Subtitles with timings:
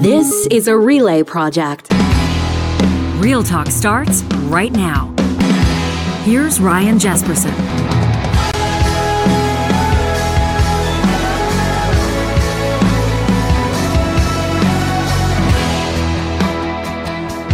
[0.00, 1.88] This is a relay project.
[3.16, 5.14] Real Talk starts right now.
[6.22, 7.50] Here's Ryan Jespersen.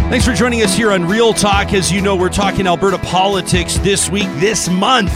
[0.09, 1.71] Thanks for joining us here on Real Talk.
[1.73, 5.13] As you know, we're talking Alberta politics this week, this month,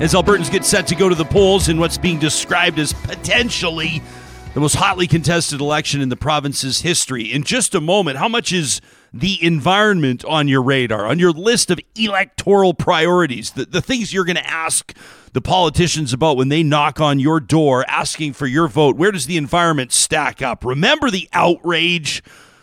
[0.00, 4.00] as Albertans get set to go to the polls in what's being described as potentially
[4.54, 7.32] the most hotly contested election in the province's history.
[7.32, 8.80] In just a moment, how much is
[9.12, 14.24] the environment on your radar, on your list of electoral priorities, the, the things you're
[14.24, 14.94] going to ask
[15.32, 18.96] the politicians about when they knock on your door asking for your vote?
[18.96, 20.64] Where does the environment stack up?
[20.64, 22.22] Remember the outrage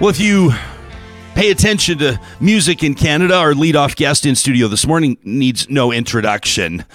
[0.00, 0.52] Well, if you
[1.34, 5.92] pay attention to music in Canada, our leadoff guest in studio this morning needs no
[5.92, 6.86] introduction.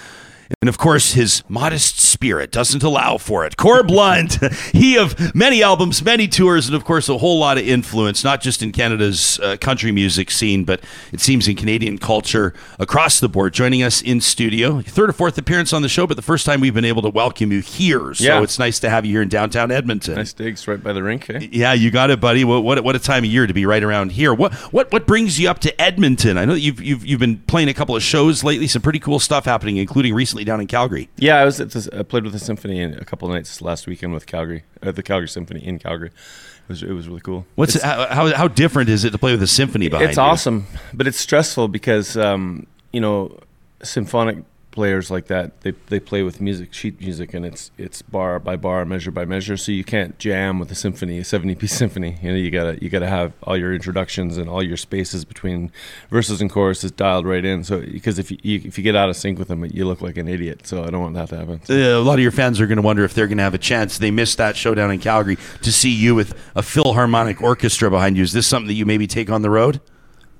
[0.62, 3.56] And of course, his modest spirit doesn't allow for it.
[3.56, 4.38] Corb Lund,
[4.72, 8.40] he of many albums, many tours, and of course, a whole lot of influence, not
[8.40, 10.80] just in Canada's uh, country music scene, but
[11.12, 13.54] it seems in Canadian culture across the board.
[13.54, 16.60] Joining us in studio, third or fourth appearance on the show, but the first time
[16.60, 18.14] we've been able to welcome you here.
[18.14, 18.42] So Yeah.
[18.42, 20.14] it's nice to have you here in downtown Edmonton.
[20.14, 21.46] Nice digs right by the rink, eh?
[21.50, 22.44] Yeah, you got it, buddy.
[22.44, 24.32] What, what what a time of year to be right around here.
[24.32, 26.38] What what what brings you up to Edmonton?
[26.38, 28.66] I know that you've you've you've been playing a couple of shows lately.
[28.66, 31.08] Some pretty cool stuff happening, including recently down in Calgary.
[31.16, 33.86] Yeah, I was at this, I played with the symphony in a couple nights last
[33.86, 36.08] weekend with Calgary, uh, the Calgary Symphony in Calgary.
[36.08, 37.46] It was it was really cool.
[37.54, 40.22] What's how, how how different is it to play with a symphony behind it's you?
[40.22, 43.38] awesome, but it's stressful because um, you know
[43.82, 44.38] symphonic
[44.76, 48.54] players like that they they play with music sheet music and it's it's bar by
[48.54, 52.18] bar measure by measure so you can't jam with a symphony a 70 piece symphony
[52.22, 55.72] you know you gotta you gotta have all your introductions and all your spaces between
[56.10, 59.08] verses and choruses dialed right in so because if you, you if you get out
[59.08, 61.36] of sync with them you look like an idiot so i don't want that to
[61.36, 63.42] happen Uh, a lot of your fans are going to wonder if they're going to
[63.44, 63.96] have a chance.
[63.98, 68.22] They missed that showdown in Calgary to see you with a Philharmonic orchestra behind you.
[68.22, 69.80] Is this something that you maybe take on the road?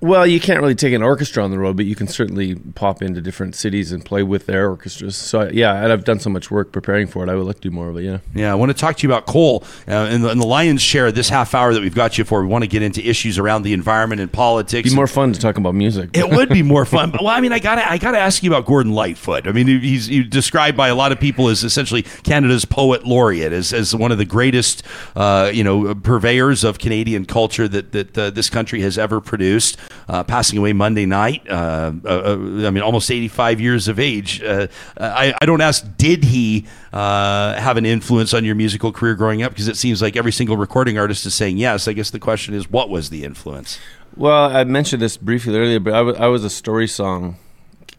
[0.00, 3.00] Well, you can't really take an orchestra on the road, but you can certainly pop
[3.00, 5.16] into different cities and play with their orchestras.
[5.16, 7.30] So yeah, and I've done so much work preparing for it.
[7.30, 8.04] I would like to do more of it.
[8.04, 8.18] Yeah.
[8.34, 9.64] Yeah, I want to talk to you about coal.
[9.88, 12.24] Uh, in, the, in the lion's share of this half hour that we've got you
[12.24, 14.90] for, we want to get into issues around the environment and politics.
[14.90, 16.10] Be more fun to talk about music.
[16.14, 17.12] It would be more fun.
[17.16, 19.46] Well, I mean, I gotta, I gotta ask you about Gordon Lightfoot.
[19.46, 23.52] I mean, he's, he's described by a lot of people as essentially Canada's poet laureate,
[23.52, 24.82] as, as one of the greatest,
[25.14, 29.78] uh, you know, purveyors of Canadian culture that that uh, this country has ever produced.
[30.08, 31.42] Uh, passing away Monday night.
[31.48, 34.40] Uh, uh, uh, I mean, almost 85 years of age.
[34.40, 39.42] Uh, I, I don't ask, did he have an influence on your musical career growing
[39.42, 39.50] up?
[39.50, 41.88] Because it seems like every single recording artist is saying yes.
[41.88, 43.80] I guess the question is, what was the influence?
[44.16, 47.36] Well, I mentioned this briefly earlier, but I was was a story song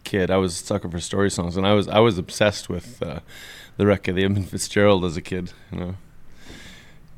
[0.06, 0.32] kid.
[0.32, 3.22] I was a sucker for story songs, and I was I was obsessed with the
[3.86, 5.52] wreck of the Edmund Fitzgerald as a kid.
[5.72, 5.96] You know,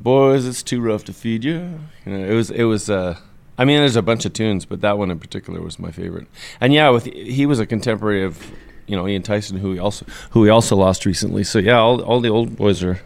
[0.02, 1.80] boys, it's too rough to feed you.
[2.06, 2.90] You know, it was it was.
[2.90, 3.20] Uh,
[3.60, 6.28] I mean, there's a bunch of tunes, but that one in particular was my favorite.
[6.62, 8.52] And yeah, with he was a contemporary of
[8.88, 11.44] you know Ian Tyson, who he also who we also lost recently.
[11.44, 13.02] So yeah, all all the old boys are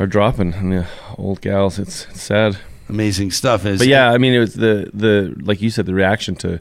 [0.00, 1.78] are dropping, and the old gals.
[1.78, 2.58] It's, it's sad.
[2.88, 3.64] Amazing stuff.
[3.64, 6.58] Is But yeah, I mean, it was the the like you said, the reaction to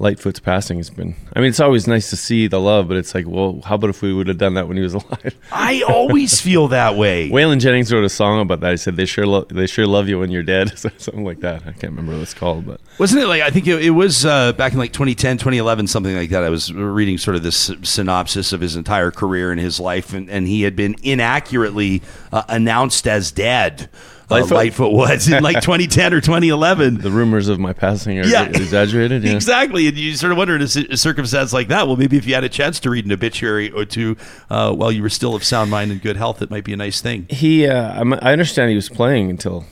[0.00, 1.14] Lightfoot's passing has been.
[1.36, 3.90] I mean, it's always nice to see the love, but it's like, well, how about
[3.90, 5.36] if we would have done that when he was alive?
[5.52, 7.30] I always feel that way.
[7.32, 8.72] Waylon Jennings wrote a song about that.
[8.72, 11.62] He said they sure lo- they sure love you when you're dead, something like that.
[11.62, 14.26] I can't remember what it's called, but wasn't it like I think it, it was
[14.26, 16.42] uh, back in like 2010, 2011, something like that.
[16.42, 20.28] I was reading sort of this synopsis of his entire career and his life, and,
[20.28, 22.02] and he had been inaccurately
[22.32, 23.88] uh, announced as dead.
[24.30, 26.98] Lightfoot, uh, Lightfoot was in like 2010 or 2011.
[26.98, 28.44] The rumors of my passing are yeah.
[28.44, 29.24] exaggerated.
[29.24, 29.32] Yeah.
[29.32, 31.86] exactly, and you sort of wonder in a, circumstance like that.
[31.86, 34.16] Well, maybe if you had a chance to read an obituary or two
[34.50, 36.76] uh, while you were still of sound mind and good health, it might be a
[36.76, 37.26] nice thing.
[37.28, 39.64] He, uh, I understand he was playing until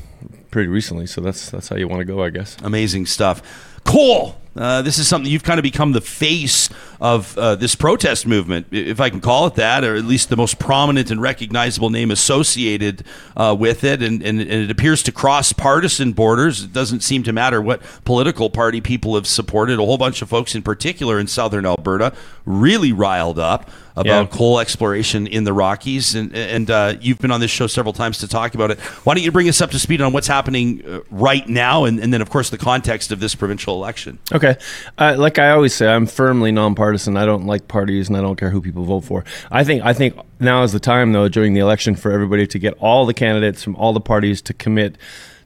[0.50, 2.56] pretty recently, so that's that's how you want to go, I guess.
[2.62, 3.42] Amazing stuff.
[3.84, 4.38] Cool.
[4.54, 6.68] Uh, this is something you've kind of become the face
[7.00, 10.36] of uh, this protest movement, if I can call it that, or at least the
[10.36, 13.02] most prominent and recognizable name associated
[13.34, 14.02] uh, with it.
[14.02, 16.64] And, and, and, it appears to cross partisan borders.
[16.64, 19.78] It doesn't seem to matter what political party people have supported.
[19.78, 22.12] A whole bunch of folks, in particular in southern Alberta,
[22.44, 24.36] really riled up about yeah.
[24.36, 28.18] coal exploration in the Rockies, and and uh, you've been on this show several times
[28.18, 28.80] to talk about it.
[28.80, 32.00] Why don't you bring us up to speed on what's happening uh, right now, and,
[32.00, 34.18] and then of course the context of this provincial election?
[34.32, 34.56] Okay,
[34.98, 37.16] uh, like I always say, I'm firmly nonpartisan.
[37.16, 39.24] I don't like parties, and I don't care who people vote for.
[39.50, 42.58] I think I think now is the time though during the election for everybody to
[42.58, 44.96] get all the candidates from all the parties to commit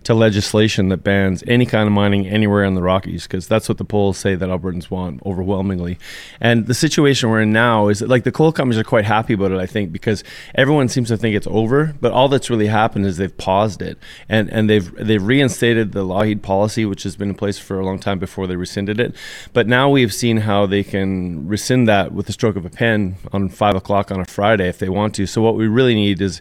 [0.06, 3.76] to legislation that bans any kind of mining anywhere in the Rockies, because that's what
[3.76, 5.98] the polls say that Albertans want overwhelmingly.
[6.40, 9.34] And the situation we're in now is that, like, the coal companies are quite happy
[9.34, 10.22] about it, I think, because
[10.54, 13.98] everyone seems to think it's over, but all that's really happened is they've paused it
[14.28, 17.84] and, and they've they've reinstated the Lougheed policy, which has been in place for a
[17.84, 19.12] long time before they rescinded it.
[19.52, 23.16] But now we've seen how they can rescind that with the stroke of a pen
[23.32, 25.26] on five o'clock on a Friday if they want to.
[25.26, 26.40] So what we really need is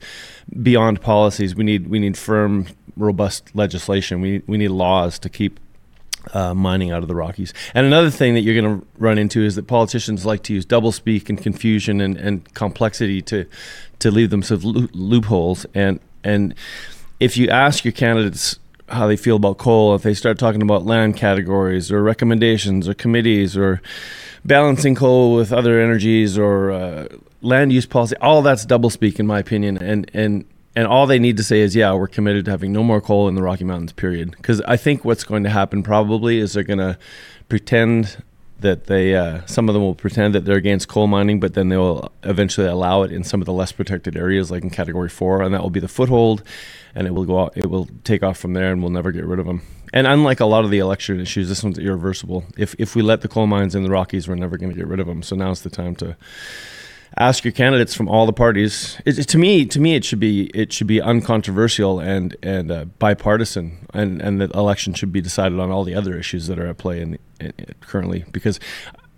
[0.62, 1.56] beyond policies.
[1.56, 4.22] We need we need firm robust legislation.
[4.22, 5.60] We we need laws to keep
[6.34, 7.54] uh, mining out of the Rockies.
[7.74, 10.66] And another thing that you're going to run into is that politicians like to use
[10.66, 13.46] doublespeak and confusion and, and complexity to
[14.00, 15.66] to leave themselves lo- loopholes.
[15.74, 16.56] And and
[17.20, 18.60] if you ask your candidates
[18.90, 22.94] how they feel about coal, if they start talking about land categories or recommendations or
[22.94, 23.82] committees or
[24.44, 27.08] balancing coal with other energies or uh,
[27.46, 29.78] land use policy, all that's doublespeak in my opinion.
[29.78, 30.46] And and
[30.76, 33.30] and all they need to say is, yeah, we're committed to having no more coal
[33.30, 34.32] in the Rocky Mountains, period.
[34.32, 36.98] Because I think what's going to happen probably is they're going to
[37.48, 38.22] pretend
[38.60, 41.70] that they, uh, some of them will pretend that they're against coal mining, but then
[41.70, 45.10] they will eventually allow it in some of the less protected areas, like in Category
[45.10, 46.42] 4, and that will be the foothold,
[46.94, 49.26] and it will go out, it will take off from there, and we'll never get
[49.26, 49.62] rid of them.
[49.94, 52.46] And unlike a lot of the election issues, this one's irreversible.
[52.58, 54.88] If, if we let the coal mines in the Rockies, we're never going to get
[54.88, 55.22] rid of them.
[55.22, 56.18] So now's the time to
[57.18, 59.00] ask your candidates from all the parties.
[59.06, 62.86] It, to me, to me, it should be it should be uncontroversial and and uh,
[63.00, 66.68] bipartisan, and and the election should be decided on all the other issues that are
[66.68, 68.60] at play in, in, in currently because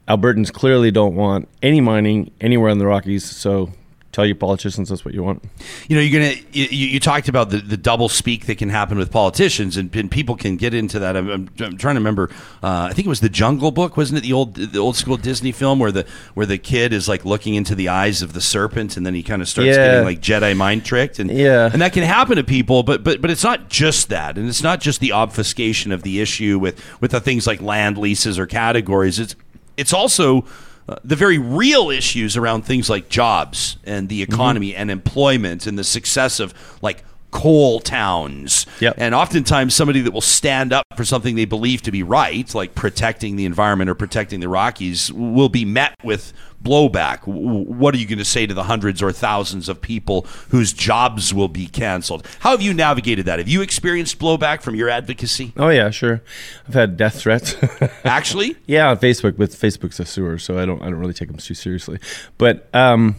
[0.07, 3.25] Albertans clearly don't want any mining anywhere in the Rockies.
[3.25, 3.71] So
[4.17, 5.43] tell your politicians that's what you want.
[5.87, 6.41] You know, you're gonna.
[6.51, 10.09] You, you talked about the, the double speak that can happen with politicians, and, and
[10.09, 11.15] people can get into that.
[11.15, 12.31] I'm, I'm, I'm trying to remember.
[12.63, 14.21] Uh, I think it was the Jungle Book, wasn't it?
[14.21, 17.53] The old the old school Disney film where the where the kid is like looking
[17.53, 19.85] into the eyes of the serpent, and then he kind of starts yeah.
[19.85, 22.81] getting like Jedi mind tricked, and yeah, and that can happen to people.
[22.81, 26.19] But but but it's not just that, and it's not just the obfuscation of the
[26.21, 29.19] issue with with the things like land leases or categories.
[29.19, 29.35] It's
[29.77, 30.43] it's also
[30.89, 34.33] uh, the very real issues around things like jobs and the mm-hmm.
[34.33, 34.81] economy mm-hmm.
[34.81, 38.65] and employment and the success of like coal towns.
[38.79, 38.95] Yep.
[38.97, 42.75] And oftentimes somebody that will stand up for something they believe to be right, like
[42.75, 47.19] protecting the environment or protecting the Rockies, will be met with blowback.
[47.27, 51.33] What are you going to say to the hundreds or thousands of people whose jobs
[51.33, 52.27] will be canceled?
[52.39, 53.39] How have you navigated that?
[53.39, 55.53] Have you experienced blowback from your advocacy?
[55.57, 56.21] Oh yeah, sure.
[56.67, 57.55] I've had death threats.
[58.03, 58.55] Actually?
[58.65, 61.37] Yeah, on Facebook, but Facebook's a sewer, so I don't I don't really take them
[61.37, 61.99] too seriously.
[62.37, 63.15] But um,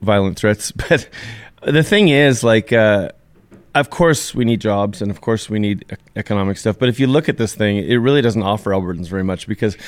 [0.00, 0.72] violent threats.
[0.88, 1.08] But
[1.64, 2.72] the thing is, like.
[2.72, 3.10] Uh,
[3.74, 7.06] of course we need jobs and of course we need economic stuff but if you
[7.06, 9.78] look at this thing it really doesn't offer albertans very much because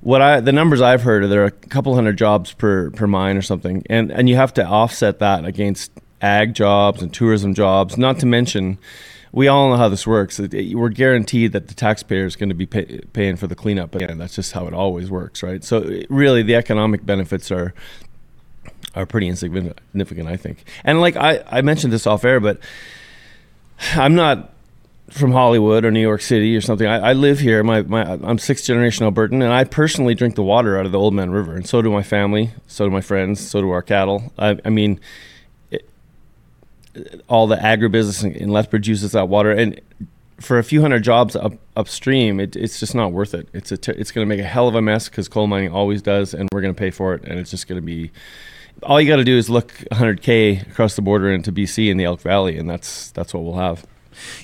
[0.00, 3.06] what I the numbers I've heard are there are a couple hundred jobs per per
[3.06, 5.90] mine or something, and and you have to offset that against
[6.20, 7.96] ag jobs and tourism jobs.
[7.96, 8.78] Not to mention,
[9.32, 10.38] we all know how this works.
[10.38, 14.18] We're guaranteed that the taxpayer is going to be pay, paying for the cleanup again.
[14.18, 15.64] That's just how it always works, right?
[15.64, 17.74] So really, the economic benefits are
[18.96, 20.64] are pretty insignificant, I think.
[20.84, 22.58] And like I I mentioned this off air, but
[23.94, 24.52] I'm not
[25.10, 26.86] from Hollywood or New York City or something.
[26.86, 27.62] I, I, live here.
[27.62, 30.98] My, my, I'm sixth generation Albertan, and I personally drink the water out of the
[30.98, 34.32] Oldman River, and so do my family, so do my friends, so do our cattle.
[34.36, 34.98] I, I mean,
[35.70, 35.88] it,
[37.28, 39.80] all the agribusiness in Lethbridge uses that water, and
[40.40, 43.48] for a few hundred jobs up upstream, it, it's just not worth it.
[43.52, 45.72] It's a t- it's going to make a hell of a mess because coal mining
[45.72, 48.10] always does, and we're going to pay for it, and it's just going to be.
[48.82, 52.04] All you got to do is look 100k across the border into BC in the
[52.04, 53.86] Elk Valley, and that's that's what we'll have.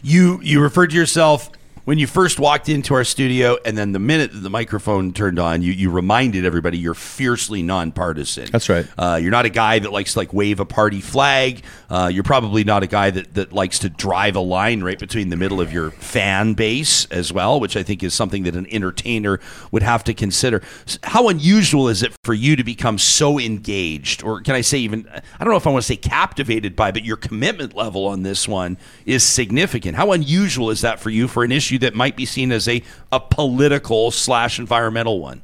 [0.03, 1.51] You you referred to yourself
[1.85, 5.63] when you first walked into our studio, and then the minute the microphone turned on,
[5.63, 8.49] you, you reminded everybody you're fiercely nonpartisan.
[8.51, 8.87] That's right.
[8.97, 11.65] Uh, you're not a guy that likes to like wave a party flag.
[11.91, 15.29] Uh, you're probably not a guy that, that likes to drive a line right between
[15.29, 18.67] the middle of your fan base as well, which I think is something that an
[18.71, 19.41] entertainer
[19.73, 20.63] would have to consider.
[21.03, 25.09] How unusual is it for you to become so engaged, or can I say even,
[25.09, 28.23] I don't know if I want to say captivated by, but your commitment level on
[28.23, 29.97] this one is significant.
[29.97, 31.72] How unusual is that for you for an issue?
[31.73, 35.43] Issue that might be seen as a, a political slash environmental one?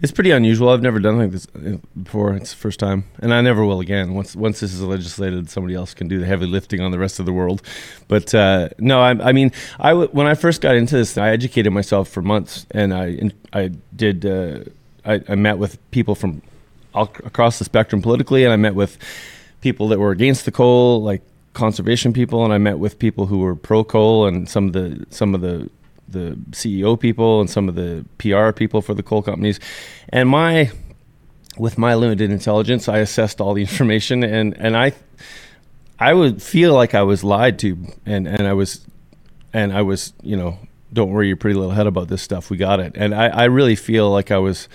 [0.00, 0.70] It's pretty unusual.
[0.70, 2.34] I've never done like this uh, before.
[2.34, 4.14] It's the first time, and I never will again.
[4.14, 7.20] Once once this is legislated, somebody else can do the heavy lifting on the rest
[7.20, 7.60] of the world.
[8.08, 11.70] But uh, no, I, I mean, I when I first got into this, I educated
[11.70, 14.24] myself for months, and I I did.
[14.24, 14.60] Uh,
[15.04, 16.40] I, I met with people from
[16.94, 18.96] all across the spectrum politically, and I met with
[19.60, 21.20] people that were against the coal, like
[21.58, 25.04] conservation people, and I met with people who were pro coal and some of the
[25.10, 25.68] some of the
[26.08, 29.60] the CEO people and some of the PR people for the coal companies.
[30.08, 30.70] And my
[31.58, 34.92] with my limited intelligence, I assessed all the information and and I
[35.98, 38.86] I would feel like I was lied to and and I was
[39.52, 40.58] and I was, you know,
[40.92, 42.50] don't worry your pretty little head about this stuff.
[42.50, 42.92] We got it.
[42.94, 44.68] And I, I really feel like I was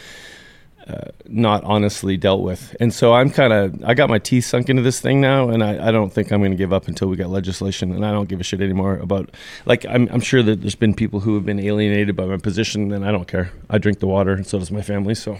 [0.88, 2.76] uh, not honestly dealt with.
[2.80, 5.64] And so I'm kind of, I got my teeth sunk into this thing now, and
[5.64, 7.94] I, I don't think I'm going to give up until we get legislation.
[7.94, 9.32] And I don't give a shit anymore about,
[9.66, 12.92] like, I'm, I'm sure that there's been people who have been alienated by my position,
[12.92, 13.52] and I don't care.
[13.70, 15.16] I drink the water, and so does my family.
[15.16, 15.40] So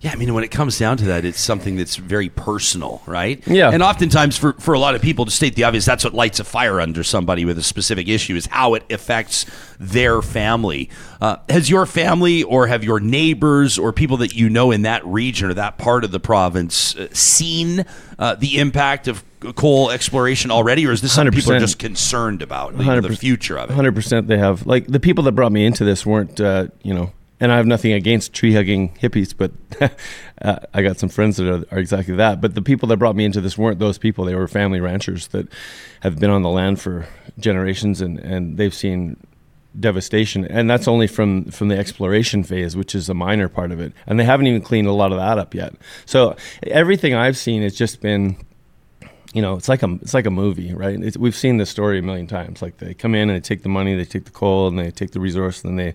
[0.00, 3.44] yeah, I mean, when it comes down to that, it's something that's very personal, right?
[3.46, 3.70] Yeah.
[3.70, 6.38] And oftentimes, for, for a lot of people, to state the obvious, that's what lights
[6.38, 9.46] a fire under somebody with a specific issue is how it affects
[9.80, 10.90] their family.
[11.20, 15.04] Uh, has your family or have your neighbors or people that you know in that
[15.06, 17.84] region or that part of the province uh, seen
[18.18, 19.24] uh, the impact of
[19.54, 21.36] coal exploration already, or is this something 100%.
[21.36, 23.74] people are just concerned about, the future of it?
[23.74, 24.66] 100% they have.
[24.66, 27.66] Like, the people that brought me into this weren't, uh, you know, and I have
[27.66, 29.52] nothing against tree hugging hippies, but
[30.42, 32.40] uh, I got some friends that are, are, exactly that.
[32.40, 34.24] But the people that brought me into this weren't those people.
[34.24, 35.48] They were family ranchers that
[36.00, 37.06] have been on the land for
[37.38, 39.18] generations, and, and they've seen
[39.78, 40.46] devastation.
[40.46, 43.92] And that's only from from the exploration phase, which is a minor part of it.
[44.06, 45.74] And they haven't even cleaned a lot of that up yet.
[46.06, 48.36] So everything I've seen has just been
[49.34, 50.98] you know, it's like a it's like a movie, right?
[50.98, 52.62] It's, we've seen this story a million times.
[52.62, 54.90] Like they come in and they take the money, they take the coal, and they
[54.90, 55.94] take the resource, and then they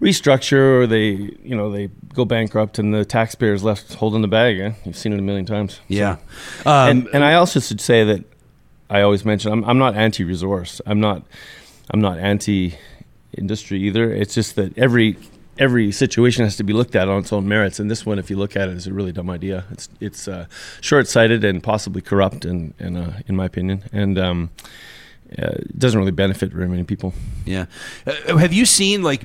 [0.00, 1.10] restructure or they
[1.42, 4.58] you know they go bankrupt and the taxpayers left holding the bag.
[4.58, 4.72] Eh?
[4.84, 5.80] You've seen it a million times.
[5.88, 6.16] Yeah,
[6.62, 8.24] so, um, and, and I also should say that
[8.88, 10.80] I always mention I'm I'm not anti-resource.
[10.86, 11.22] I'm not
[11.90, 14.12] I'm not anti-industry either.
[14.12, 15.16] It's just that every
[15.58, 17.78] every situation has to be looked at on its own merits.
[17.78, 19.64] And this one, if you look at it, is a really dumb idea.
[19.70, 20.46] It's it's uh,
[20.80, 23.84] short-sighted and possibly corrupt, and in, in, uh, in my opinion.
[23.92, 24.50] And um,
[25.38, 27.14] uh, it doesn't really benefit very many people.
[27.44, 27.66] Yeah.
[28.06, 29.22] Uh, have you seen like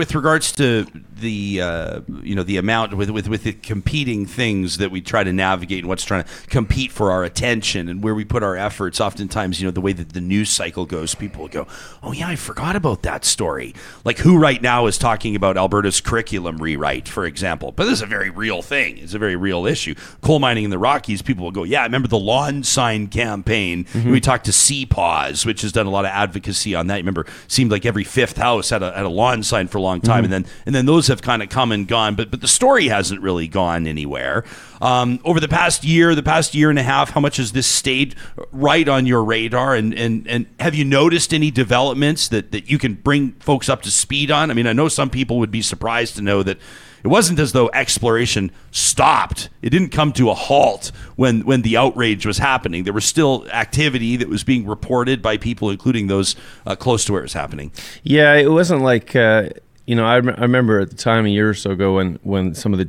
[0.00, 0.86] with regards to
[1.20, 5.22] the uh, you know the amount with, with with the competing things that we try
[5.22, 8.56] to navigate and what's trying to compete for our attention and where we put our
[8.56, 11.66] efforts oftentimes you know the way that the news cycle goes people will go
[12.02, 13.74] oh yeah i forgot about that story.
[14.02, 17.70] Like who right now is talking about alberta's curriculum rewrite for example?
[17.70, 18.96] But this is a very real thing.
[18.96, 19.94] It's a very real issue.
[20.22, 23.84] Coal mining in the rockies people will go yeah i remember the lawn sign campaign.
[23.84, 24.10] Mm-hmm.
[24.10, 26.96] we talked to CPAWS which has done a lot of advocacy on that.
[26.96, 29.89] You remember seemed like every fifth house had a, had a lawn sign for a
[29.90, 30.32] long time mm-hmm.
[30.32, 32.88] and then and then those have kind of come and gone, but but the story
[32.88, 34.44] hasn't really gone anywhere.
[34.80, 37.66] Um, over the past year, the past year and a half, how much has this
[37.66, 38.14] stayed
[38.52, 39.74] right on your radar?
[39.74, 43.82] And and and have you noticed any developments that that you can bring folks up
[43.82, 44.50] to speed on?
[44.50, 46.58] I mean, I know some people would be surprised to know that
[47.02, 49.48] it wasn't as though exploration stopped.
[49.62, 52.84] It didn't come to a halt when when the outrage was happening.
[52.84, 57.12] There was still activity that was being reported by people, including those uh, close to
[57.12, 57.72] where it was happening.
[58.02, 59.16] Yeah, it wasn't like.
[59.16, 59.50] Uh
[59.90, 62.20] you know, I, rem- I remember at the time a year or so ago when
[62.22, 62.88] when some of the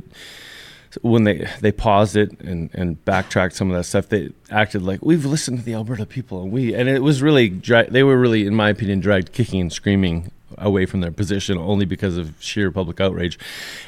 [1.00, 5.00] when they they paused it and and backtracked some of that stuff, they acted like
[5.02, 8.16] we've listened to the Alberta people and we and it was really dra- they were
[8.16, 12.36] really, in my opinion, dragged kicking and screaming away from their position only because of
[12.38, 13.36] sheer public outrage.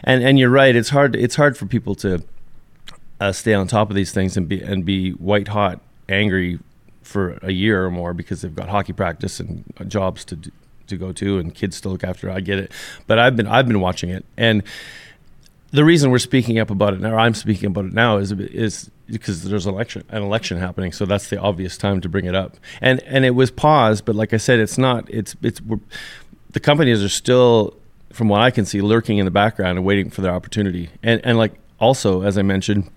[0.03, 2.21] And and you're right, it's hard it's hard for people to
[3.21, 6.59] uh, stay on top of these things and be and be white hot angry
[7.03, 10.51] for a year or more because they've got hockey practice and jobs to
[10.87, 12.31] to go to and kids to look after.
[12.31, 12.73] I get it,
[13.07, 14.63] but I've been I've been watching it, and
[15.75, 18.91] the reason we're speaking up about it now, I'm speaking about it now, is is
[19.11, 20.93] because there's election, an election happening.
[20.93, 22.57] So that's the obvious time to bring it up.
[22.81, 25.11] And and it was paused, but like I said, it's not.
[25.11, 25.61] It's it's
[26.51, 27.77] the companies are still,
[28.13, 30.91] from what I can see, lurking in the background and waiting for their opportunity.
[31.03, 32.89] And and like also, as I mentioned,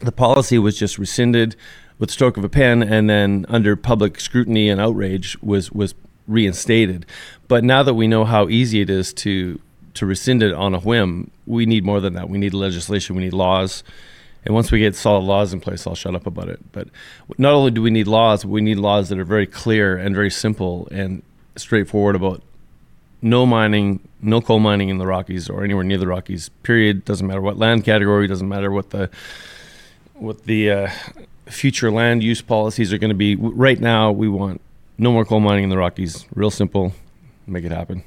[0.00, 1.54] the policy was just rescinded
[2.00, 5.94] with stroke of a pen, and then under public scrutiny and outrage was was
[6.26, 7.06] reinstated.
[7.48, 9.60] But now that we know how easy it is to
[9.94, 11.30] to rescind it on a whim.
[11.46, 12.28] We need more than that.
[12.28, 13.16] We need legislation.
[13.16, 13.84] We need laws.
[14.44, 16.60] And once we get solid laws in place, I'll shut up about it.
[16.72, 16.88] But
[17.38, 20.30] not only do we need laws, we need laws that are very clear and very
[20.30, 21.22] simple and
[21.56, 22.42] straightforward about
[23.22, 26.50] no mining, no coal mining in the Rockies or anywhere near the Rockies.
[26.62, 27.04] Period.
[27.06, 28.26] Doesn't matter what land category.
[28.26, 29.08] Doesn't matter what the
[30.14, 30.90] what the uh,
[31.46, 33.34] future land use policies are going to be.
[33.36, 34.60] Right now, we want
[34.98, 36.26] no more coal mining in the Rockies.
[36.34, 36.92] Real simple.
[37.46, 38.04] Make it happen.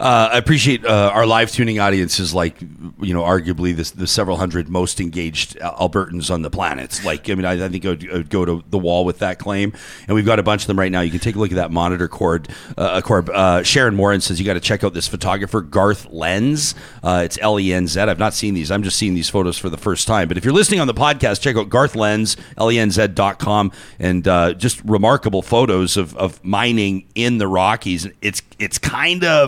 [0.00, 4.06] Uh, I appreciate uh, our live tuning audience is like, you know, arguably the, the
[4.06, 7.00] several hundred most engaged Albertans on the planet.
[7.04, 9.18] Like, I mean, I, I think I would, I would, go to the wall with
[9.18, 9.72] that claim.
[10.08, 11.02] And we've got a bunch of them right now.
[11.02, 12.48] You can take a look at that monitor Corb.
[12.76, 13.30] Uh, Corb.
[13.30, 16.74] Uh, Sharon Morin says you got to check out this photographer, Garth Lenz.
[17.02, 18.00] Uh, it's L E N Z.
[18.00, 18.70] I've not seen these.
[18.70, 20.28] I'm just seeing these photos for the first time.
[20.28, 23.72] But if you're listening on the podcast, check out Garth Lenz, L E N Z.com,
[23.98, 28.08] and uh, just remarkable photos of, of mining in the Rockies.
[28.22, 29.41] It's, it's kind of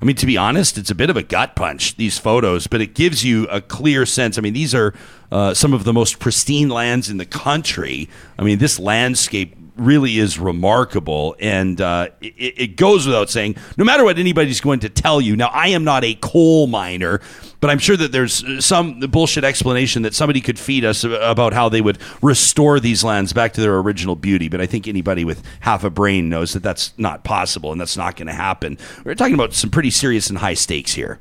[0.00, 2.80] I mean, to be honest, it's a bit of a gut punch, these photos, but
[2.80, 4.38] it gives you a clear sense.
[4.38, 4.94] I mean, these are
[5.32, 8.08] uh, some of the most pristine lands in the country.
[8.38, 11.36] I mean, this landscape really is remarkable.
[11.40, 15.36] And uh, it, it, goes without saying, no matter what anybody's going to tell you.
[15.36, 17.20] Now, I am not a coal miner,
[17.60, 21.52] but I'm sure that there's uh, some bullshit explanation that somebody could feed us about
[21.52, 24.48] how they would restore these lands back to their original beauty.
[24.48, 27.96] But I think anybody with half a brain knows that that's not possible and that's
[27.96, 28.78] not going to happen.
[29.04, 31.20] We're talking about some pretty serious and high stakes here.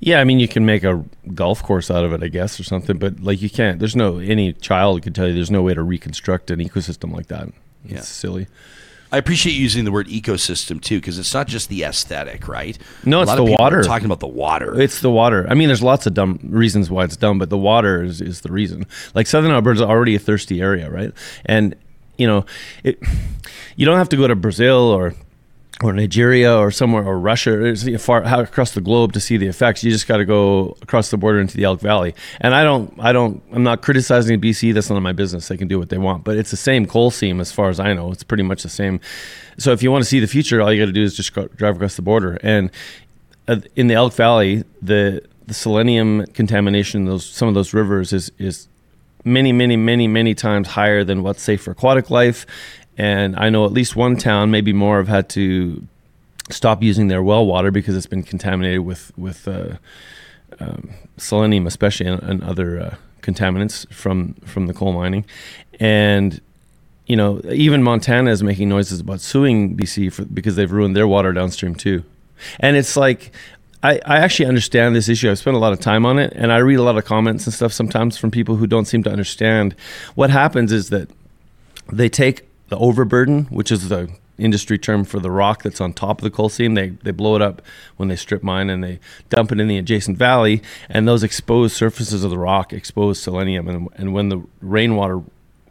[0.00, 1.02] Yeah, I mean, you can make a
[1.34, 2.98] golf course out of it, I guess, or something.
[2.98, 3.78] But like, you can't.
[3.78, 7.28] There's no any child could tell you there's no way to reconstruct an ecosystem like
[7.28, 7.48] that.
[7.84, 8.00] It's yeah.
[8.00, 8.46] silly.
[9.14, 12.76] I appreciate you using the word ecosystem too, because it's not just the aesthetic, right?
[13.04, 13.84] No, it's the water.
[13.84, 14.80] talking about the water.
[14.80, 15.46] It's the water.
[15.48, 18.40] I mean, there's lots of dumb reasons why it's dumb, but the water is, is
[18.40, 18.88] the reason.
[19.14, 21.12] Like Southern Alberta is already a thirsty area, right?
[21.46, 21.76] And
[22.18, 22.44] you know,
[22.82, 22.98] it,
[23.76, 25.14] you don't have to go to Brazil or
[25.82, 29.82] or Nigeria or somewhere or Russia far across the globe to see the effects.
[29.82, 32.14] You just got to go across the border into the Elk Valley.
[32.40, 34.72] And I don't, I don't, I'm not criticizing BC.
[34.72, 35.48] That's none of my business.
[35.48, 36.22] They can do what they want.
[36.22, 38.12] But it's the same coal seam as far as I know.
[38.12, 39.00] It's pretty much the same.
[39.58, 41.34] So if you want to see the future, all you got to do is just
[41.34, 42.38] go, drive across the border.
[42.42, 42.70] And
[43.48, 48.14] uh, in the Elk Valley, the the selenium contamination in those some of those rivers
[48.14, 48.68] is is
[49.24, 52.46] many, many, many, many times higher than what's safe for aquatic life
[52.96, 55.86] and I know at least one town, maybe more, have had to
[56.50, 59.76] stop using their well water because it's been contaminated with with uh,
[60.60, 65.24] um, selenium, especially and, and other uh, contaminants from from the coal mining.
[65.80, 66.40] And
[67.06, 71.06] you know, even Montana is making noises about suing BC for, because they've ruined their
[71.06, 72.02] water downstream too.
[72.60, 73.32] And it's like
[73.82, 75.30] I, I actually understand this issue.
[75.30, 77.46] I've spent a lot of time on it, and I read a lot of comments
[77.46, 79.74] and stuff sometimes from people who don't seem to understand.
[80.14, 81.10] What happens is that
[81.92, 86.18] they take the overburden, which is the industry term for the rock that's on top
[86.18, 86.74] of the coal seam.
[86.74, 87.62] They they blow it up
[87.96, 90.60] when they strip mine and they dump it in the adjacent valley.
[90.88, 93.68] And those exposed surfaces of the rock expose selenium.
[93.68, 95.22] And, and when the rainwater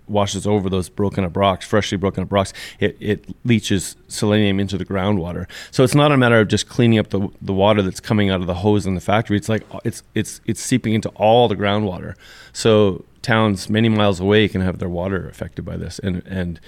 [0.08, 4.78] washes over those broken up rocks, freshly broken up rocks, it, it leaches selenium into
[4.78, 5.48] the groundwater.
[5.72, 8.40] So it's not a matter of just cleaning up the, the water that's coming out
[8.40, 9.36] of the hose in the factory.
[9.36, 12.16] It's like it's it's it's seeping into all the groundwater.
[12.54, 16.60] So towns many miles away can have their water affected by this, and and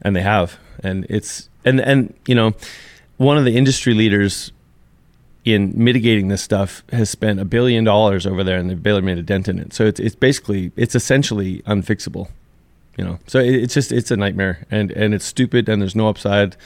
[0.00, 2.54] and they have, and it's and and you know,
[3.16, 4.52] one of the industry leaders
[5.44, 9.18] in mitigating this stuff has spent a billion dollars over there, and they've barely made
[9.18, 9.72] a dent in it.
[9.72, 12.28] So it's it's basically it's essentially unfixable,
[12.96, 13.18] you know.
[13.26, 16.56] So it, it's just it's a nightmare, and and it's stupid, and there's no upside,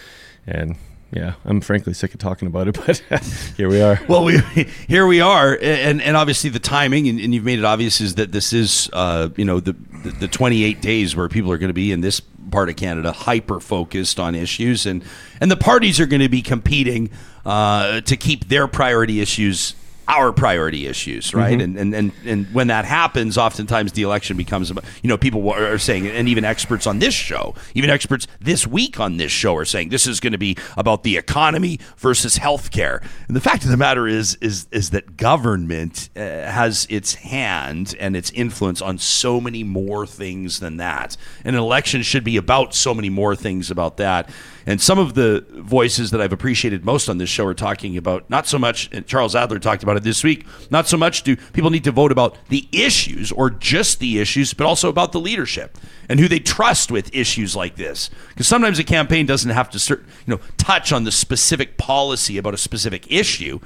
[0.47, 0.77] and
[1.13, 2.79] yeah, I'm frankly sick of talking about it,
[3.11, 3.23] but
[3.57, 4.01] here we are.
[4.09, 4.39] Well, we
[4.89, 8.15] here we are, and and obviously the timing, and, and you've made it obvious is
[8.15, 9.73] that this is, uh, you know, the,
[10.05, 13.13] the, the 28 days where people are going to be in this part of Canada
[13.13, 15.05] hyper focused on issues, and
[15.41, 17.11] and the parties are going to be competing
[17.45, 19.75] uh, to keep their priority issues
[20.09, 21.59] our priority issues, right?
[21.59, 21.79] Mm-hmm.
[21.79, 25.79] And, and and and when that happens, oftentimes the election becomes you know people are
[25.79, 29.65] saying, and even experts on this show, even experts this week on this show are
[29.65, 33.05] saying this is going to be about the economy versus healthcare.
[33.29, 37.95] And the fact of the matter is is is that government uh, has its hand
[37.99, 41.17] and its influence on so many more things than that.
[41.45, 44.29] And an election should be about so many more things about that.
[44.67, 48.29] And some of the voices that I've appreciated most on this show are talking about
[48.29, 48.91] not so much.
[49.07, 50.47] Charles Adler talked about about it this week.
[50.71, 54.55] Not so much do people need to vote about the issues or just the issues,
[54.55, 58.11] but also about the leadership and who they trust with issues like this.
[58.31, 62.55] Because sometimes a campaign doesn't have to, you know, touch on the specific policy about
[62.55, 63.61] a specific issue,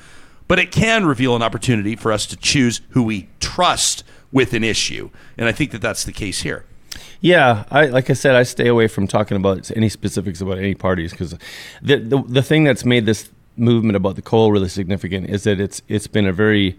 [0.48, 4.64] but it can reveal an opportunity for us to choose who we trust with an
[4.64, 5.10] issue.
[5.38, 6.64] And I think that that's the case here.
[7.20, 10.74] Yeah, I like I said, I stay away from talking about any specifics about any
[10.74, 11.34] parties because
[11.82, 15.60] the, the the thing that's made this movement about the coal really significant is that
[15.60, 16.76] it's it's been a very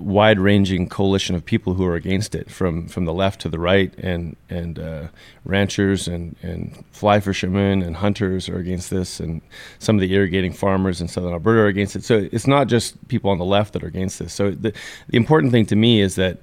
[0.00, 3.58] wide ranging coalition of people who are against it from from the left to the
[3.58, 5.06] right and and uh,
[5.44, 9.40] ranchers and and fly fishermen and hunters are against this and
[9.78, 12.04] some of the irrigating farmers in southern Alberta are against it.
[12.04, 14.32] So it's not just people on the left that are against this.
[14.32, 14.72] So the
[15.08, 16.38] the important thing to me is that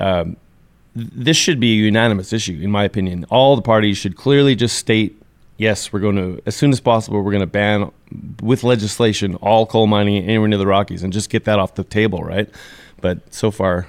[0.00, 0.36] um,
[0.94, 3.24] this should be a unanimous issue, in my opinion.
[3.30, 5.20] All the parties should clearly just state,
[5.56, 7.90] yes, we're going to, as soon as possible, we're going to ban
[8.42, 11.84] with legislation all coal mining anywhere near the Rockies and just get that off the
[11.84, 12.48] table, right?
[13.00, 13.86] But so far,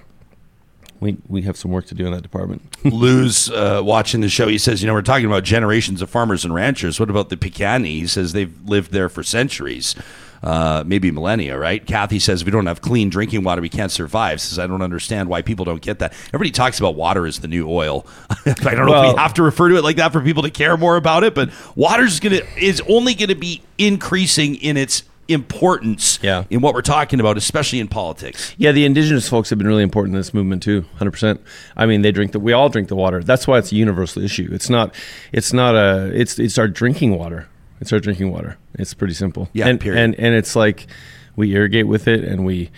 [1.00, 2.62] we, we have some work to do in that department.
[2.86, 4.48] Lou's uh, watching the show.
[4.48, 7.00] He says, you know, we're talking about generations of farmers and ranchers.
[7.00, 7.88] What about the Piikani?
[7.88, 9.96] He says they've lived there for centuries
[10.44, 11.86] uh, maybe millennia, right?
[11.86, 14.42] Kathy says if we don't have clean drinking water, we can't survive.
[14.42, 16.14] Says I don't understand why people don't get that.
[16.28, 18.06] Everybody talks about water as the new oil.
[18.46, 20.44] I don't know well, if we have to refer to it like that for people
[20.44, 25.04] to care more about it, but water's gonna is only gonna be increasing in its
[25.28, 26.44] importance yeah.
[26.50, 28.54] in what we're talking about, especially in politics.
[28.58, 31.42] Yeah, the indigenous folks have been really important in this movement too, hundred percent.
[31.76, 33.24] I mean, they drink the we all drink the water.
[33.24, 34.50] That's why it's a universal issue.
[34.52, 34.94] It's not
[35.32, 37.48] it's not a it's it's our drinking water.
[37.82, 38.58] It's our drinking water.
[38.76, 39.50] It's pretty simple.
[39.54, 40.00] Yeah, and, period.
[40.02, 40.88] And and it's like
[41.36, 42.70] we irrigate with it, and we,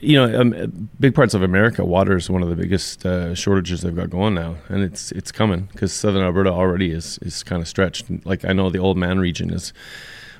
[0.00, 3.82] you know, um, big parts of America, water is one of the biggest uh, shortages
[3.82, 7.60] they've got going now, and it's it's coming because Southern Alberta already is is kind
[7.60, 8.06] of stretched.
[8.24, 9.72] Like I know the Oldman region is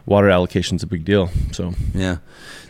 [0.07, 1.31] water allocation is a big deal.
[1.53, 2.19] So yeah,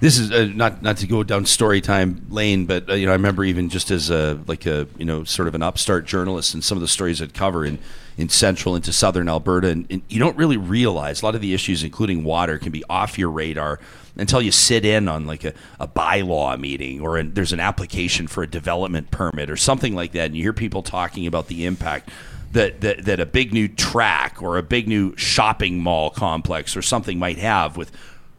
[0.01, 3.13] this is uh, not not to go down story time lane, but uh, you know
[3.13, 6.55] I remember even just as a like a you know sort of an upstart journalist
[6.55, 7.79] and some of the stories I'd cover in
[8.17, 11.53] in central into southern Alberta, and, and you don't really realize a lot of the
[11.53, 13.81] issues, including water, can be off your radar
[14.17, 18.45] until you sit in on like a, a bylaw meeting or there's an application for
[18.45, 22.11] a development permit or something like that, and you hear people talking about the impact
[22.55, 26.83] that, that, that a big new track or a big new shopping mall complex or
[26.83, 27.93] something might have with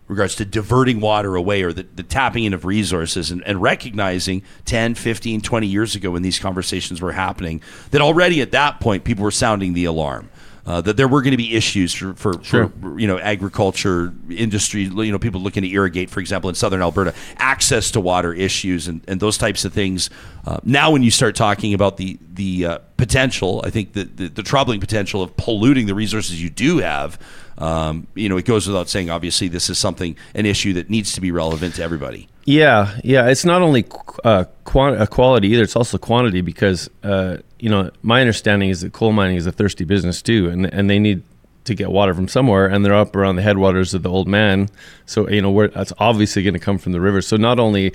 [0.08, 4.44] regards to diverting water away or the, the tapping in of resources and, and, recognizing
[4.66, 9.04] 10 15 20 years ago when these conversations were happening that already at that point
[9.04, 10.30] people were sounding the alarm
[10.66, 12.70] uh, that there were going to be issues for, for, sure.
[12.82, 16.82] for, you know agriculture industry you know people looking to irrigate for example in southern
[16.82, 20.10] alberta access to water issues and, and those types of things
[20.46, 24.28] uh, now when you start talking about the the uh, potential i think the, the,
[24.28, 27.20] the troubling potential of polluting the resources you do have
[27.58, 31.14] um, you know it goes without saying obviously this is something an issue that needs
[31.14, 33.28] to be relevant to everybody yeah, yeah.
[33.28, 33.86] It's not only
[34.24, 39.12] uh, quality either; it's also quantity because uh, you know my understanding is that coal
[39.12, 41.24] mining is a thirsty business too, and and they need
[41.64, 44.70] to get water from somewhere, and they're up around the headwaters of the Oldman.
[45.08, 47.24] So you know where that's obviously going to come from the river.
[47.24, 47.92] So not only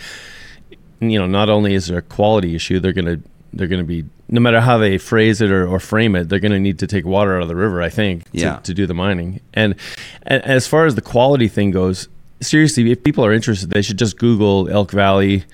[0.98, 3.86] you know not only is there a quality issue, they're going to they're going to
[3.86, 6.80] be no matter how they phrase it or, or frame it, they're going to need
[6.80, 7.80] to take water out of the river.
[7.80, 8.56] I think yeah.
[8.56, 9.40] to, to do the mining.
[9.54, 9.76] And,
[10.24, 12.08] and as far as the quality thing goes,
[12.40, 15.44] seriously, if people are interested, they should just Google Elk Valley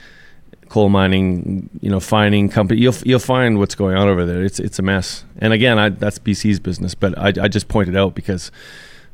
[0.69, 2.81] coal mining, you know, finding company.
[2.81, 4.45] You'll you'll find what's going on over there.
[4.45, 5.25] It's it's a mess.
[5.39, 8.51] And again, I, that's BC's business, but I, I just pointed out because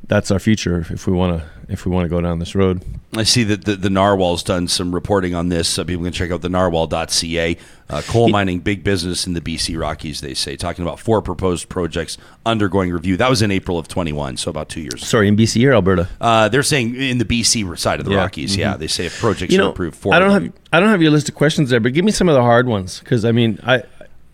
[0.08, 2.82] that's our future if we want to if we want to go down this road.
[3.14, 5.78] I see that the, the Narwhal's done some reporting on this.
[5.78, 7.56] Uh, people can check out the narwhal.ca.
[7.90, 11.68] Uh, coal mining, big business in the BC Rockies, they say, talking about four proposed
[11.68, 13.18] projects undergoing review.
[13.18, 15.06] That was in April of 21, so about two years.
[15.06, 16.08] Sorry, in BC or Alberta?
[16.18, 18.18] Uh, they're saying in the BC side of the yeah.
[18.18, 18.52] Rockies.
[18.52, 18.60] Mm-hmm.
[18.60, 20.14] Yeah, they say if projects you know, are approved, four.
[20.14, 22.30] I don't have I don't have your list of questions there, but give me some
[22.30, 23.82] of the hard ones because I mean I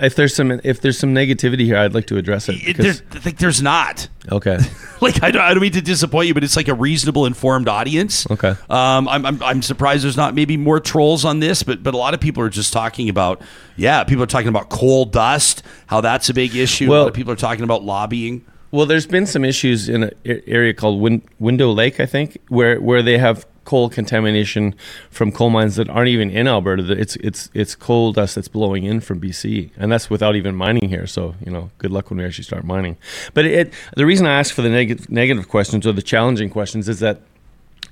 [0.00, 2.76] if there's some if there's some negativity here, I'd like to address it.
[2.76, 4.08] There's, like there's not.
[4.30, 4.58] Okay.
[5.00, 7.68] like I don't, I don't mean to disappoint you, but it's like a reasonable, informed
[7.68, 8.30] audience.
[8.30, 8.54] Okay.
[8.70, 11.96] Um, I'm, I'm, I'm surprised there's not maybe more trolls on this, but but a
[11.96, 13.42] lot of people are just talking about
[13.76, 16.88] yeah, people are talking about coal dust, how that's a big issue.
[16.88, 18.44] Well, a lot of people are talking about lobbying.
[18.70, 22.80] Well, there's been some issues in an area called Win- Window Lake, I think, where
[22.80, 24.74] where they have coal contamination
[25.10, 26.90] from coal mines that aren't even in Alberta.
[26.90, 30.88] It's it's it's coal dust that's blowing in from BC, and that's without even mining
[30.88, 31.06] here.
[31.06, 32.96] So you know, good luck when we actually start mining.
[33.34, 36.88] But it, the reason I ask for the neg- negative questions or the challenging questions
[36.88, 37.20] is that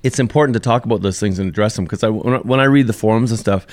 [0.03, 2.87] it's important to talk about those things and address them because I, when I read
[2.87, 3.67] the forums and stuff,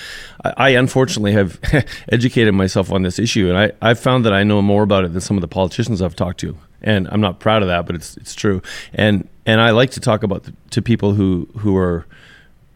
[0.44, 1.58] I, I unfortunately have
[2.12, 5.14] educated myself on this issue, and I I've found that I know more about it
[5.14, 7.96] than some of the politicians I've talked to, and I'm not proud of that, but
[7.96, 8.62] it's it's true.
[8.94, 12.06] And and I like to talk about the, to people who who are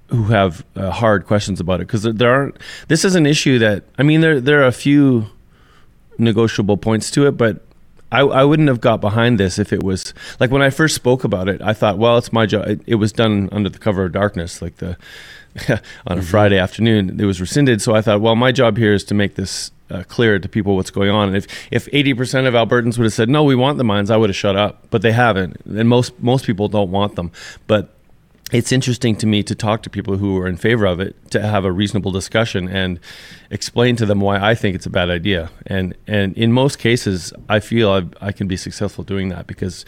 [0.10, 2.58] who have uh, hard questions about it because there, there aren't.
[2.88, 5.28] This is an issue that I mean there there are a few
[6.18, 7.64] negotiable points to it, but
[8.12, 11.24] I, I wouldn't have got behind this if it was like when I first spoke
[11.24, 11.62] about it.
[11.62, 12.68] I thought, well, it's my job.
[12.68, 14.98] It, it was done under the cover of darkness, like the
[16.08, 17.20] on a Friday afternoon.
[17.20, 20.04] It was rescinded, so I thought, well, my job here is to make this uh,
[20.08, 21.30] clear to people what's going on.
[21.30, 24.12] And if if eighty percent of Albertans would have said no, we want the mines,
[24.12, 24.88] I would have shut up.
[24.90, 27.32] But they haven't, and most most people don't want them.
[27.68, 27.94] But
[28.52, 31.42] it's interesting to me to talk to people who are in favor of it to
[31.42, 33.00] have a reasonable discussion and
[33.52, 35.50] explain to them why I think it's a bad idea.
[35.66, 39.86] And and in most cases, I feel I've, i can be successful doing that because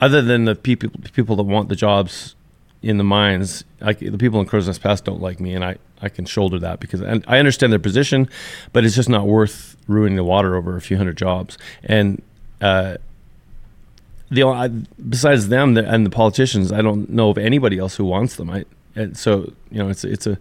[0.00, 2.34] other than the people people that want the jobs
[2.82, 6.08] in the mines, I, the people in Crow's Pass don't like me, and I, I
[6.08, 8.28] can shoulder that because and I understand their position,
[8.72, 11.58] but it's just not worth ruining the water over a few hundred jobs.
[11.82, 12.22] And
[12.60, 12.96] uh,
[14.30, 18.50] the besides them and the politicians, I don't know of anybody else who wants them.
[18.50, 18.64] I
[18.94, 20.38] and so you know it's it's a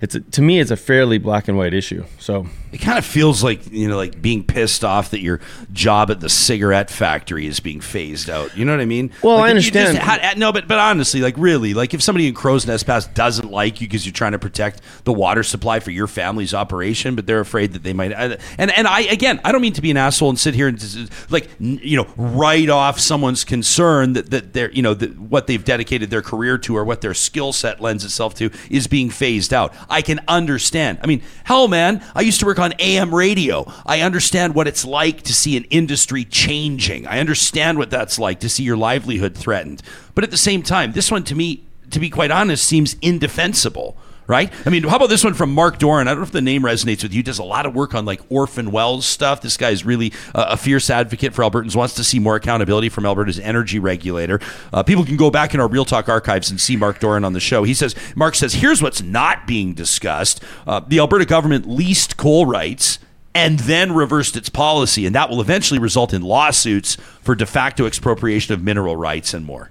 [0.00, 2.04] it's a, to me it's a fairly black and white issue.
[2.18, 5.38] So it kind of feels like you know like being pissed off that your
[5.72, 8.56] job at the cigarette factory is being phased out.
[8.56, 9.12] You know what I mean?
[9.22, 9.96] Well, like I understand.
[9.96, 13.06] Had, uh, no, but but honestly, like really, like if somebody in Crow's Nest Pass
[13.06, 17.14] doesn't like you because you're trying to protect the water supply for your family's operation,
[17.14, 18.12] but they're afraid that they might.
[18.12, 20.66] Uh, and and I again, I don't mean to be an asshole and sit here
[20.66, 25.46] and like you know write off someone's concern that that they're you know that what
[25.46, 29.10] they've dedicated their career to or what their skill set lends itself to is being
[29.10, 29.72] phased out.
[29.88, 30.98] I can understand.
[31.04, 33.70] I mean, hell, man, I used to work on AM radio.
[33.84, 37.06] I understand what it's like to see an industry changing.
[37.06, 39.82] I understand what that's like to see your livelihood threatened.
[40.14, 43.96] But at the same time, this one to me, to be quite honest, seems indefensible
[44.26, 44.52] right?
[44.64, 46.08] I mean, how about this one from Mark Doran?
[46.08, 47.22] I don't know if the name resonates with you.
[47.22, 49.40] Does a lot of work on like orphan wells stuff.
[49.40, 52.88] This guy is really uh, a fierce advocate for Albertans, wants to see more accountability
[52.88, 54.40] from Alberta's energy regulator.
[54.72, 57.32] Uh, people can go back in our Real Talk archives and see Mark Doran on
[57.32, 57.64] the show.
[57.64, 60.42] He says, Mark says, here's what's not being discussed.
[60.66, 62.98] Uh, the Alberta government leased coal rights
[63.34, 67.84] and then reversed its policy, and that will eventually result in lawsuits for de facto
[67.84, 69.70] expropriation of mineral rights and more.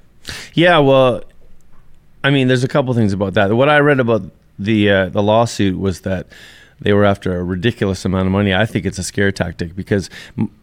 [0.54, 1.24] Yeah, well,
[2.24, 3.54] I mean, there's a couple things about that.
[3.54, 6.28] What I read about the uh, the lawsuit was that
[6.80, 8.54] they were after a ridiculous amount of money.
[8.54, 10.10] I think it's a scare tactic because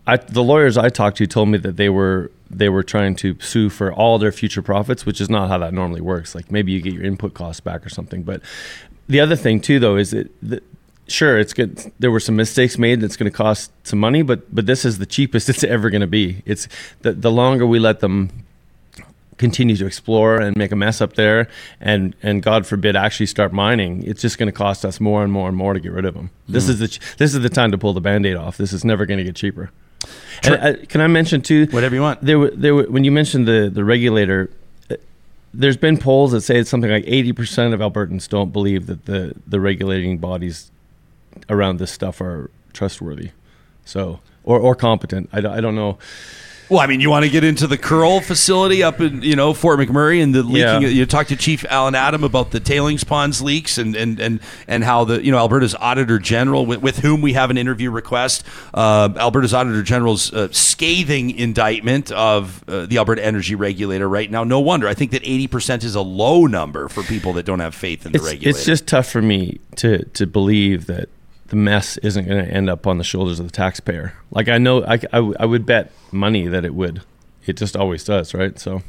[0.07, 3.37] I, the lawyers I talked to told me that they were they were trying to
[3.41, 6.35] sue for all their future profits, which is not how that normally works.
[6.35, 8.23] Like maybe you get your input costs back or something.
[8.23, 8.43] But
[9.09, 10.31] the other thing too, though, is that.
[10.43, 10.63] The,
[11.09, 14.55] sure it's good there were some mistakes made that's going to cost some money but
[14.55, 16.69] but this is the cheapest it's ever going to be it's
[17.01, 18.31] the, the longer we let them
[19.41, 21.49] continue to explore and make a mess up there
[21.81, 25.33] and and God forbid actually start mining, it's just going to cost us more and
[25.33, 26.31] more and more to get rid of them.
[26.49, 26.53] Mm.
[26.53, 28.59] This is the this is the time to pull the band-aid off.
[28.59, 29.71] This is never going to get cheaper.
[30.45, 32.21] And, can I mention too whatever you want.
[32.23, 34.51] There were there were, when you mentioned the the regulator
[34.91, 34.97] uh,
[35.55, 39.35] there's been polls that say it's something like 80% of Albertans don't believe that the
[39.47, 40.71] the regulating bodies
[41.49, 43.31] around this stuff are trustworthy.
[43.87, 45.31] So or or competent.
[45.33, 45.99] I, I don't know
[46.71, 49.53] well, I mean, you want to get into the Kearl facility up in you know
[49.53, 50.83] Fort McMurray and the leaking.
[50.83, 50.89] Yeah.
[50.89, 54.85] You talked to Chief Allan Adam about the tailings ponds leaks and and and and
[54.85, 58.45] how the you know Alberta's Auditor General, with, with whom we have an interview request,
[58.73, 64.45] uh, Alberta's Auditor General's uh, scathing indictment of uh, the Alberta Energy Regulator right now.
[64.45, 64.87] No wonder.
[64.87, 68.07] I think that eighty percent is a low number for people that don't have faith
[68.07, 68.57] in it's, the regulator.
[68.57, 71.09] It's just tough for me to to believe that
[71.51, 74.15] the mess isn't going to end up on the shoulders of the taxpayer.
[74.31, 77.03] Like I know, I, I, I would bet money that it would.
[77.45, 78.59] It just always does, right?
[78.59, 78.83] So.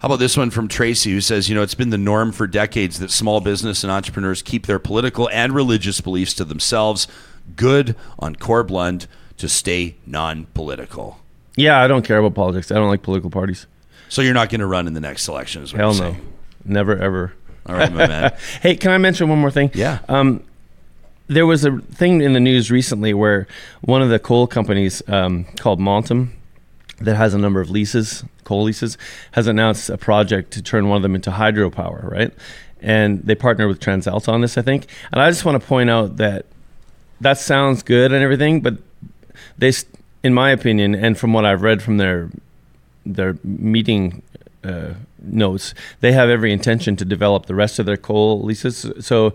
[0.00, 2.46] How about this one from Tracy, who says, you know, it's been the norm for
[2.46, 7.08] decades that small business and entrepreneurs keep their political and religious beliefs to themselves.
[7.56, 9.06] Good on Corb Lund
[9.38, 11.20] to stay non political.
[11.56, 12.70] Yeah, I don't care about politics.
[12.70, 13.66] I don't like political parties.
[14.10, 15.98] So you're not going to run in the next election, is what Hell no.
[15.98, 16.32] Saying.
[16.66, 17.32] Never, ever.
[17.64, 18.36] All right, my man.
[18.60, 19.70] hey, can I mention one more thing?
[19.74, 20.00] Yeah.
[20.08, 20.44] Um,
[21.28, 23.46] there was a thing in the news recently where
[23.80, 26.30] one of the coal companies um, called Montem
[27.00, 28.96] that has a number of leases, coal leases,
[29.32, 32.32] has announced a project to turn one of them into hydropower, right?
[32.80, 34.86] And they partner with TransAlta on this, I think.
[35.12, 36.46] And I just want to point out that
[37.20, 38.76] that sounds good and everything, but
[39.58, 39.72] they,
[40.22, 42.30] in my opinion, and from what I've read from their
[43.04, 44.22] their meeting
[44.64, 48.90] uh, notes, they have every intention to develop the rest of their coal leases.
[49.00, 49.32] So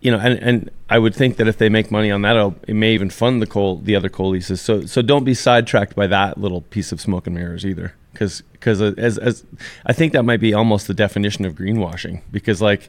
[0.00, 2.74] you know, and, and I would think that if they make money on that, it
[2.74, 4.60] may even fund the coal, the other coal leases.
[4.60, 8.42] So so don't be sidetracked by that little piece of smoke and mirrors either, because
[8.52, 9.44] because uh, as as
[9.86, 12.22] I think that might be almost the definition of greenwashing.
[12.30, 12.88] Because like,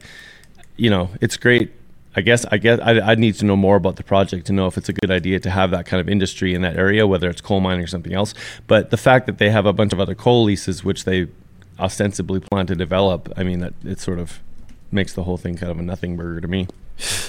[0.76, 1.72] you know, it's great.
[2.14, 4.68] I guess I guess I I need to know more about the project to know
[4.68, 7.28] if it's a good idea to have that kind of industry in that area, whether
[7.28, 8.34] it's coal mining or something else.
[8.68, 11.26] But the fact that they have a bunch of other coal leases which they
[11.80, 14.40] ostensibly plan to develop, I mean that it's sort of
[14.92, 16.68] makes the whole thing kind of a nothing burger to me.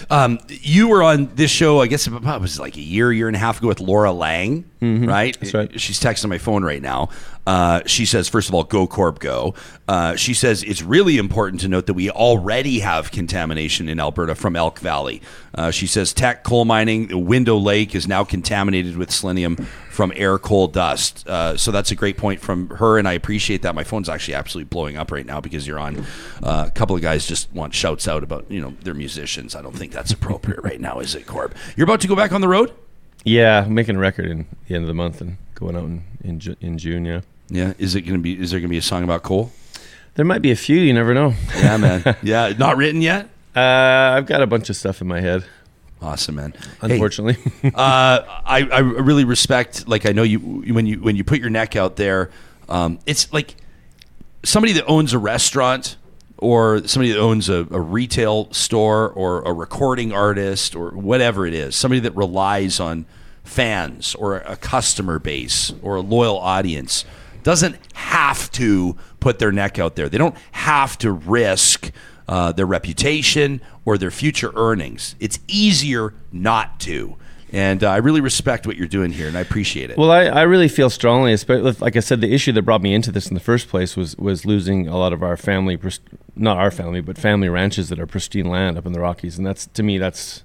[0.10, 3.36] Um, you were on this show, I guess it was like a year, year and
[3.36, 5.39] a half ago with Laura Laing, right?
[5.39, 5.80] That's right.
[5.80, 7.08] She's texting my phone right now.
[7.47, 9.56] Uh, she says, first of all, go Corb, go.
[9.88, 14.36] Uh, she says it's really important to note that we already have contamination in Alberta
[14.36, 15.21] from Elk Valley.
[15.56, 20.12] Uh, she says Teck coal mining, the Window Lake is now contaminated with selenium from
[20.15, 21.27] air coal dust.
[21.27, 23.75] Uh, so that's a great point from her, and I appreciate that.
[23.75, 26.06] My phone's actually absolutely blowing up right now because you're on.
[26.43, 29.56] Uh, a couple of guys just want shouts out about you know they're musicians.
[29.56, 31.54] I don't think that's appropriate right now, is it, Corb?
[31.75, 32.71] You're about to go back on the road.
[33.23, 36.04] Yeah, I'm making a record in the end of the month and going out in
[36.23, 37.06] in, Ju- in June.
[37.06, 38.39] Yeah, Yeah, is it to be?
[38.39, 39.51] Is there going to be a song about coal?
[40.15, 40.77] there might be a few.
[40.77, 41.34] You never know.
[41.56, 42.15] Yeah, man.
[42.21, 43.30] yeah, not written yet.
[43.54, 45.43] Uh, I've got a bunch of stuff in my head.
[46.01, 46.53] Awesome, man.
[46.81, 47.37] Hey, Unfortunately,
[47.75, 49.87] uh, I, I really respect.
[49.87, 52.31] Like I know you when you when you put your neck out there.
[52.67, 53.55] Um, it's like
[54.43, 55.97] somebody that owns a restaurant
[56.37, 61.53] or somebody that owns a, a retail store or a recording artist or whatever it
[61.53, 61.75] is.
[61.75, 63.05] Somebody that relies on
[63.43, 67.05] fans or a customer base or a loyal audience
[67.43, 70.09] doesn't have to put their neck out there.
[70.09, 71.91] They don't have to risk
[72.32, 75.15] uh, their reputation or their future earnings.
[75.20, 77.17] It's easier not to.
[77.52, 79.98] And uh, I really respect what you're doing here, and I appreciate it.
[79.98, 83.12] Well, I, I really feel strongly, like I said, the issue that brought me into
[83.12, 85.78] this in the first place was was losing a lot of our family,
[86.34, 89.46] not our family, but family ranches that are pristine land up in the Rockies, and
[89.46, 90.44] that's to me that's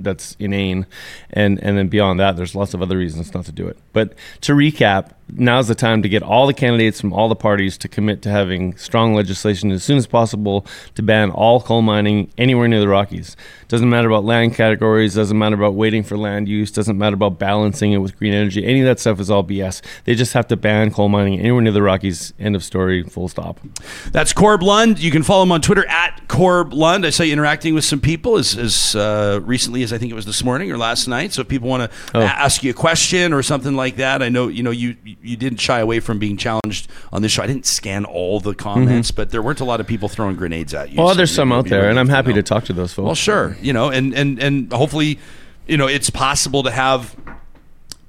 [0.00, 0.86] that's inane,
[1.30, 3.76] and and then beyond that, there's lots of other reasons not to do it.
[3.92, 7.78] But to recap, now's the time to get all the candidates from all the parties
[7.78, 12.30] to commit to having strong legislation as soon as possible to ban all coal mining
[12.36, 13.36] anywhere near the Rockies.
[13.68, 17.38] Doesn't matter about land categories, doesn't matter about waiting for land use, doesn't matter about
[17.38, 18.64] balancing it with green energy.
[18.66, 19.80] Any of that stuff is all BS.
[20.04, 22.34] They just have to ban coal mining anywhere near the Rockies.
[22.38, 23.02] End of story.
[23.02, 23.58] Full stop.
[24.10, 24.98] That's Corb Lund.
[24.98, 27.06] You can follow him on Twitter at Corb Lund.
[27.06, 30.14] I saw you interacting with some people as, as uh, recently as I think it
[30.14, 31.32] was this morning or last night.
[31.32, 32.20] So if people want to Oh.
[32.20, 35.58] ask you a question or something like that, I know you know you you didn't
[35.58, 37.42] shy away from being challenged on this show.
[37.42, 39.16] I didn't scan all the comments, mm-hmm.
[39.16, 40.98] but there weren't a lot of people throwing grenades at you.
[41.00, 42.36] Oh, So there's you- some you- out there, and I'm happy know.
[42.36, 43.06] to talk to those folks.
[43.06, 45.18] Well, sure, you know, and and and hopefully,
[45.66, 47.14] you know, it's possible to have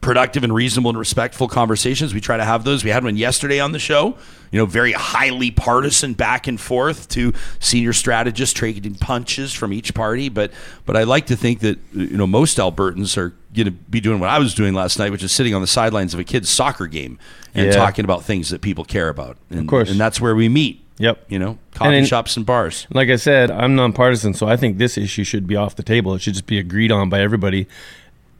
[0.04, 2.14] productive and reasonable and respectful conversations.
[2.14, 2.84] We try to have those.
[2.84, 4.16] We had one yesterday on the show.
[4.52, 9.96] You know, very highly partisan back and forth to senior strategists trading punches from each
[9.96, 10.30] party.
[10.30, 10.52] But
[10.86, 14.20] but I like to think that you know most Albertans are going to be doing
[14.20, 16.50] what I was doing last night, which is sitting on the sidelines of a kid's
[16.50, 17.18] soccer game
[17.56, 17.74] and Yeah.
[17.74, 19.38] talking about things that people care about.
[19.50, 19.90] And, Of course.
[19.90, 20.82] and that's where we meet.
[21.00, 21.26] Yep.
[21.30, 22.86] You know, coffee in- shops and bars.
[22.92, 26.14] Like I said, I'm nonpartisan, so I think this issue should be off the table.
[26.14, 27.68] It should just be agreed on by everybody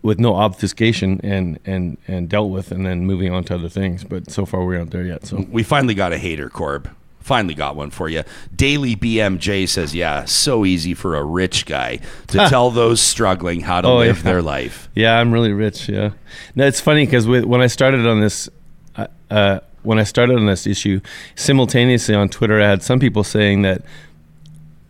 [0.04, 4.04] with no obfuscation and and and dealt with, and then moving on to other things.
[4.04, 5.26] But so far, we aren't there yet.
[5.26, 6.90] So We finally got a hater, Corb.
[7.22, 8.22] Finally got one for you.
[8.54, 13.80] Daily BMJ says, "Yeah, so easy for a rich guy to tell those struggling how
[13.80, 14.24] to Oh, live yeah.
[14.24, 15.88] their life." yeah, I'm really rich.
[15.88, 16.12] Yeah,
[16.54, 18.50] no, it's funny because when I started on this,
[18.98, 21.00] uh, uh, when I started on this issue,
[21.36, 23.84] simultaneously on Twitter, I had some people saying that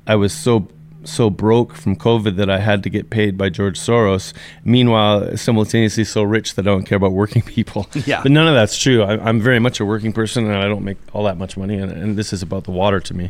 [0.07, 0.67] I was so
[1.05, 4.33] so broke from COVID that I had to get paid by George Soros.
[4.63, 7.87] Meanwhile, simultaneously so rich that I don't care about working people.
[8.05, 8.21] Yeah.
[8.23, 9.03] but none of that's true.
[9.03, 11.77] I, I'm very much a working person, and I don't make all that much money.
[11.77, 13.29] And, and this is about the water to me.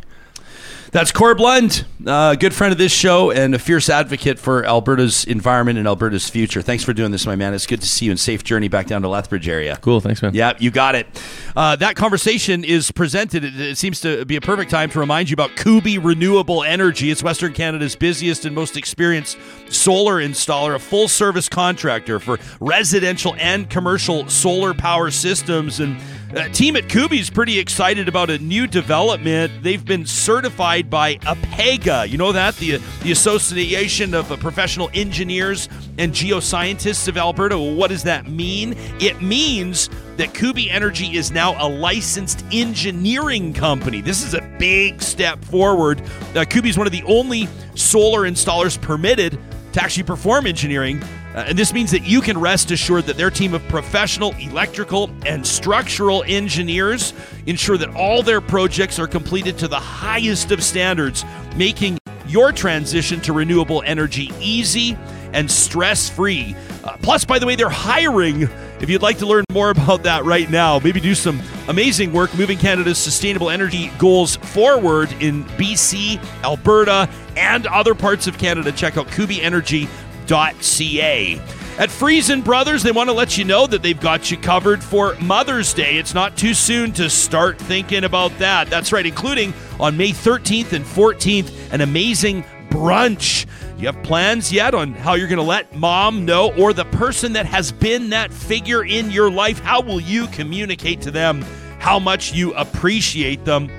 [0.94, 5.24] That's Corb Lund, a good friend of this show and a fierce advocate for Alberta's
[5.24, 6.62] environment and Alberta's future.
[6.62, 7.52] Thanks for doing this, my man.
[7.52, 9.76] It's good to see you and safe journey back down to Lethbridge area.
[9.80, 10.00] Cool.
[10.00, 10.34] Thanks, man.
[10.34, 11.08] Yeah, you got it.
[11.56, 13.42] Uh, that conversation is presented.
[13.42, 17.10] It, it seems to be a perfect time to remind you about Kuby Renewable Energy.
[17.10, 19.36] It's Western Canada's busiest and most experienced
[19.68, 25.80] solar installer, a full service contractor for residential and commercial solar power systems.
[25.80, 25.96] And
[26.36, 29.52] uh, team at Kuby is pretty excited about a new development.
[29.62, 32.08] They've been certified by APEGA.
[32.08, 35.68] You know that the the Association of Professional Engineers
[35.98, 37.58] and Geoscientists of Alberta.
[37.58, 38.74] Well, what does that mean?
[39.00, 44.00] It means that Kuby Energy is now a licensed engineering company.
[44.00, 46.02] This is a big step forward.
[46.34, 49.38] Uh, Kuby is one of the only solar installers permitted
[49.74, 51.02] to actually perform engineering.
[51.34, 55.10] Uh, and this means that you can rest assured that their team of professional electrical
[55.26, 57.12] and structural engineers
[57.46, 61.24] ensure that all their projects are completed to the highest of standards,
[61.56, 64.96] making your transition to renewable energy easy
[65.32, 66.54] and stress free.
[66.84, 68.48] Uh, plus, by the way, they're hiring.
[68.84, 72.34] If you'd like to learn more about that right now, maybe do some amazing work
[72.34, 78.98] moving Canada's sustainable energy goals forward in BC, Alberta, and other parts of Canada, check
[78.98, 79.88] out kubyenergy.ca.
[81.78, 85.14] At Freson Brothers, they want to let you know that they've got you covered for
[85.14, 85.96] Mother's Day.
[85.96, 88.68] It's not too soon to start thinking about that.
[88.68, 93.46] That's right, including on May 13th and 14th, an amazing brunch.
[93.78, 97.32] You have plans yet on how you're going to let mom know or the person
[97.34, 99.60] that has been that figure in your life?
[99.60, 101.42] How will you communicate to them
[101.78, 103.70] how much you appreciate them?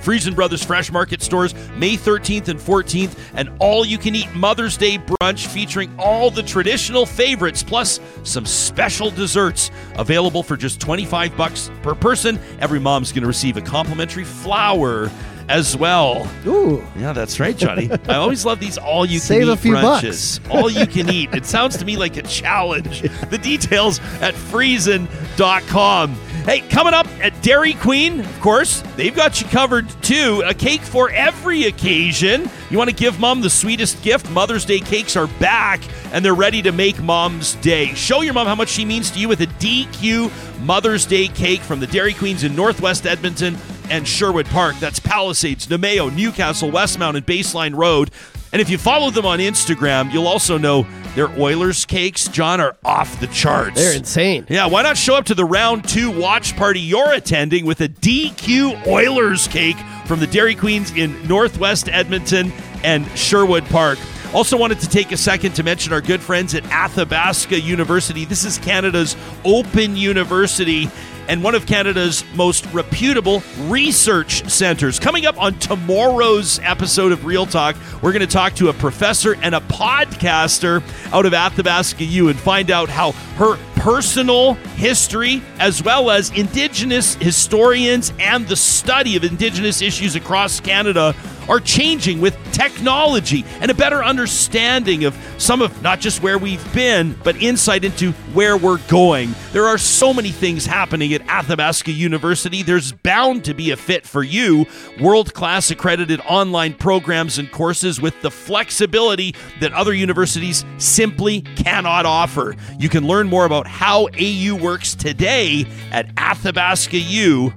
[0.00, 4.76] Freson Brothers Fresh Market stores May 13th and 14th, and all you can eat Mother's
[4.76, 11.36] Day brunch featuring all the traditional favorites plus some special desserts available for just 25
[11.36, 12.38] bucks per person.
[12.58, 15.10] Every mom's going to receive a complimentary flower
[15.48, 16.30] as well.
[16.46, 16.84] Ooh.
[16.96, 17.90] Yeah, that's right, Johnny.
[18.08, 20.40] I always love these all you can eat a few brunches.
[20.54, 21.34] all you can eat.
[21.34, 23.02] It sounds to me like a challenge.
[23.30, 26.14] The details at friesen.com.
[26.44, 30.42] Hey, coming up at Dairy Queen, of course, they've got you covered too.
[30.44, 32.50] A cake for every occasion.
[32.70, 34.30] You want to give mom the sweetest gift?
[34.30, 35.80] Mother's Day cakes are back
[36.12, 37.94] and they're ready to make mom's day.
[37.94, 40.30] Show your mom how much she means to you with a DQ
[40.64, 43.56] Mother's Day cake from the Dairy Queens in Northwest Edmonton
[43.90, 44.76] and Sherwood Park.
[44.80, 48.10] That's Palisades, Namao, Newcastle, Westmount, and Baseline Road.
[48.52, 52.76] And if you follow them on Instagram, you'll also know their Oilers cakes, John, are
[52.84, 53.74] off the charts.
[53.74, 54.46] They're insane.
[54.48, 57.88] Yeah, why not show up to the round two watch party you're attending with a
[57.88, 59.76] DQ Oilers cake
[60.06, 62.52] from the Dairy Queens in Northwest Edmonton
[62.84, 63.98] and Sherwood Park?
[64.32, 68.24] Also, wanted to take a second to mention our good friends at Athabasca University.
[68.24, 70.90] This is Canada's open university
[71.28, 74.98] and one of Canada's most reputable research centers.
[74.98, 79.34] Coming up on tomorrow's episode of Real Talk, we're going to talk to a professor
[79.42, 85.82] and a podcaster out of Athabasca U and find out how her personal history, as
[85.82, 91.14] well as Indigenous historians and the study of Indigenous issues across Canada,
[91.48, 96.72] are changing with technology and a better understanding of some of not just where we've
[96.72, 99.34] been, but insight into where we're going.
[99.52, 102.62] There are so many things happening at Athabasca University.
[102.62, 104.66] There's bound to be a fit for you.
[105.00, 112.06] World class accredited online programs and courses with the flexibility that other universities simply cannot
[112.06, 112.54] offer.
[112.78, 117.54] You can learn more about how AU works today at athabascau.ca.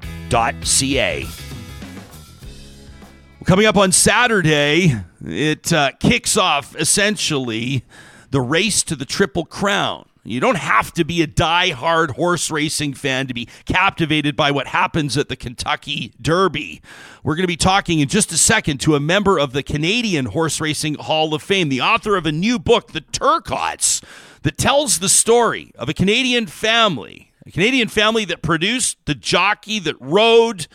[3.48, 4.94] Coming up on Saturday,
[5.26, 7.86] it uh, kicks off essentially
[8.30, 10.10] the race to the Triple Crown.
[10.26, 14.68] You don't have to be a die-hard horse racing fan to be captivated by what
[14.68, 16.82] happens at the Kentucky Derby.
[17.24, 20.26] We're going to be talking in just a second to a member of the Canadian
[20.26, 24.04] Horse Racing Hall of Fame, the author of a new book, The Turcottes,
[24.42, 29.80] that tells the story of a Canadian family, a Canadian family that produced the jockey
[29.80, 30.68] that rode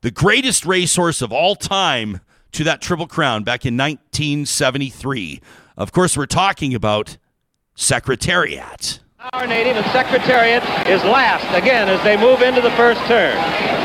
[0.00, 2.20] the greatest racehorse of all time
[2.52, 5.40] to that Triple Crown back in 1973.
[5.76, 7.16] Of course, we're talking about
[7.74, 9.00] Secretariat.
[9.32, 13.34] Our native and Secretariat is last again as they move into the first turn.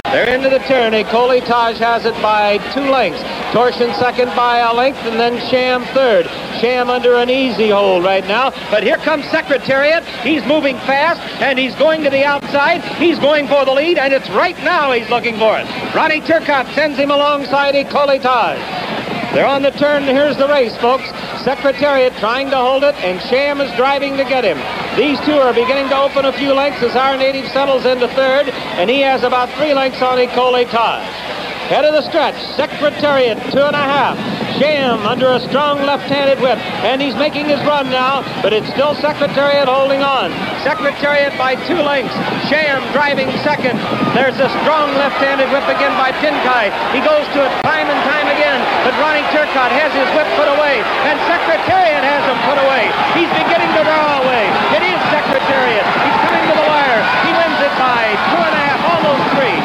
[0.06, 0.94] They're into the turn.
[0.94, 3.22] Ecole Etage has it by two lengths.
[3.52, 6.28] Torsion second by a length, and then Sham third.
[6.62, 8.52] Sham under an easy hold right now.
[8.70, 10.06] But here comes Secretariat.
[10.22, 12.82] He's moving fast, and he's going to the outside.
[12.98, 15.66] He's going for the lead, and it's right now he's looking for it.
[15.96, 19.13] Ronnie Turcotte sends him alongside Ecole Etage.
[19.34, 20.04] They're on the turn.
[20.04, 21.10] Here's the race, folks.
[21.44, 24.62] Secretariat trying to hold it, and Sham is driving to get him.
[24.96, 28.50] These two are beginning to open a few lengths as our native settles into third,
[28.78, 31.53] and he has about three lengths on Ecole Etage.
[31.72, 34.20] Head of the stretch, Secretariat, two and a half.
[34.60, 38.94] Sham under a strong left-handed whip, and he's making his run now, but it's still
[39.00, 40.30] Secretariat holding on.
[40.62, 42.14] Secretariat by two lengths.
[42.52, 43.80] Sham driving second.
[44.12, 46.68] There's a strong left-handed whip again by Pincay.
[46.92, 50.52] He goes to it time and time again, but Ronnie Turcotte has his whip put
[50.52, 52.92] away, and Secretariat has him put away.
[53.16, 54.52] He's beginning to draw away.
[54.78, 55.88] It is Secretariat.
[56.06, 57.02] He's coming to the wire.
[57.24, 59.58] He wins it by two and a half, almost three.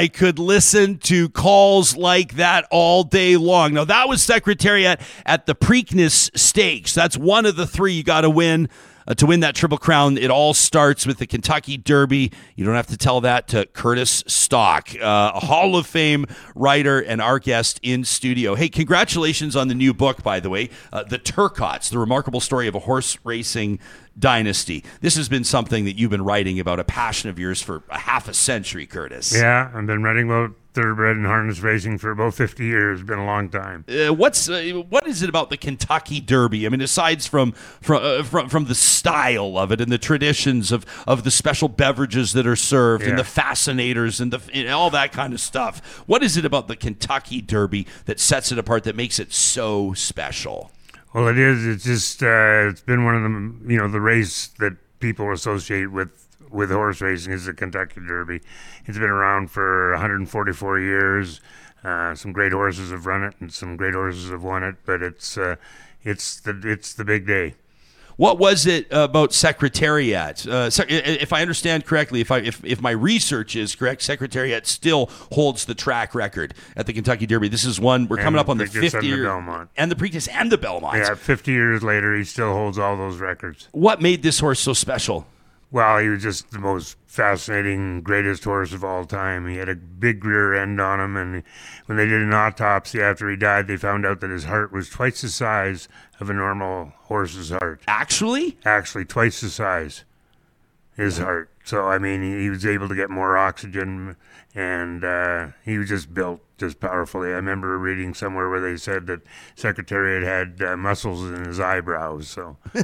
[0.00, 3.74] I could listen to calls like that all day long.
[3.74, 6.94] Now, that was Secretariat at the Preakness Stakes.
[6.94, 8.70] That's one of the three you got to win.
[9.10, 12.30] Uh, to win that Triple Crown, it all starts with the Kentucky Derby.
[12.54, 17.00] You don't have to tell that to Curtis Stock, uh, a Hall of Fame writer
[17.00, 18.54] and our guest in studio.
[18.54, 22.68] Hey, congratulations on the new book, by the way, uh, The Turcottes, the remarkable story
[22.68, 23.80] of a horse racing
[24.16, 24.84] dynasty.
[25.00, 27.98] This has been something that you've been writing about, a passion of yours for a
[27.98, 29.34] half a century, Curtis.
[29.34, 33.02] Yeah, I've been writing about thoroughbred and harness racing for about 50 years.
[33.02, 33.84] Been a long time.
[33.88, 36.66] Uh, what's uh, what is it about the Kentucky Derby?
[36.66, 40.72] I mean, aside from from, uh, from from the style of it and the traditions
[40.72, 44.90] of of the special beverages that are served and the fascinators and the and all
[44.90, 46.02] that kind of stuff.
[46.06, 49.92] What is it about the Kentucky Derby that sets it apart that makes it so
[49.94, 50.70] special?
[51.12, 51.66] Well, it is.
[51.66, 55.90] It's just uh, it's been one of the you know the race that people associate
[55.90, 56.19] with
[56.50, 58.40] with horse racing is the Kentucky Derby.
[58.86, 61.40] It's been around for 144 years.
[61.82, 64.76] Uh, some great horses have run it, and some great horses have won it.
[64.84, 65.56] But it's uh,
[66.02, 67.54] it's the it's the big day.
[68.16, 70.46] What was it about Secretariat?
[70.46, 75.06] Uh, if I understand correctly, if I if, if my research is correct, Secretariat still
[75.32, 77.48] holds the track record at the Kentucky Derby.
[77.48, 79.70] This is one we're And coming up on the Preakness 50 and the year Belmont.
[79.78, 80.98] and the Preakness and the Belmont.
[80.98, 83.68] Yeah, 50 years later, he still holds all those records.
[83.72, 85.26] What made this horse so special?
[85.72, 89.46] Well, he was just the most fascinating, greatest horse of all time.
[89.46, 91.44] He had a big rear end on him, and
[91.86, 94.88] when they did an autopsy after he died, they found out that his heart was
[94.88, 95.86] twice the size
[96.18, 97.82] of a normal horse's heart.
[97.86, 100.04] Actually, Actually, twice the size,
[100.96, 101.50] his heart.
[101.62, 104.16] So, I mean, he, he was able to get more oxygen,
[104.56, 107.28] and uh, he was just built just powerfully.
[107.30, 109.22] I remember reading somewhere where they said that
[109.56, 112.28] Secretariat had uh, muscles in his eyebrows.
[112.28, 112.56] So,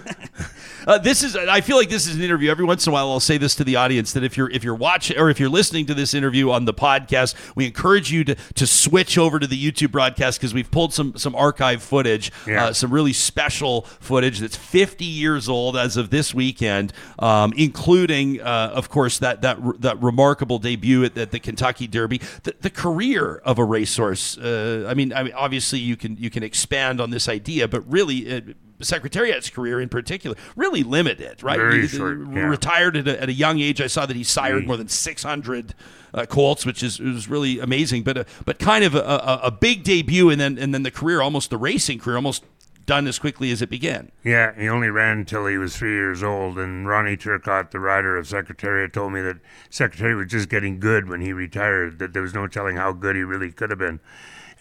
[0.86, 1.34] Uh, this is.
[1.34, 2.48] I feel like this is an interview.
[2.48, 4.62] Every once in a while, I'll say this to the audience that if you're if
[4.62, 8.22] you're watching or if you're listening to this interview on the podcast, we encourage you
[8.22, 12.30] to to switch over to the YouTube broadcast because we've pulled some some archive footage,
[12.46, 12.66] Yeah.
[12.66, 18.40] uh, some really special footage that's 50 years old as of this weekend, um, including,
[18.40, 22.70] uh, of course, that that that remarkable debut at, at the Kentucky Derby, the, the
[22.70, 24.38] career of a racehorse.
[24.38, 27.82] Uh, I mean, I mean, obviously you can you can expand on this idea, but
[27.90, 28.32] really.
[28.36, 28.40] Uh,
[28.82, 31.56] Secretariat's career in particular really limited, right?
[31.56, 32.40] Very He- short, yeah.
[32.40, 33.80] Retired at a, at a young age.
[33.80, 34.66] I saw that he sired Mm.
[34.66, 35.74] more than 600
[36.12, 38.02] uh, colts, which is was really amazing.
[38.02, 40.90] But a, but kind of a, a, a big debut, and then and then the
[40.90, 42.44] career, almost the racing career, almost
[42.86, 44.10] done as quickly as it began.
[44.22, 46.58] Yeah, he only ran until he was three years old.
[46.58, 51.08] And Ronnie Turcotte, the rider of Secretariat, told me that Secretariat was just getting good
[51.08, 54.00] when he retired, that there was no telling how good he really could have been.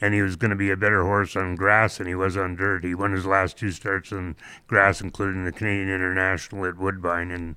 [0.01, 2.55] And he was going to be a better horse on grass than he was on
[2.55, 2.83] dirt.
[2.83, 4.35] He won his last two starts on
[4.67, 7.55] grass, including the Canadian International at Woodbine,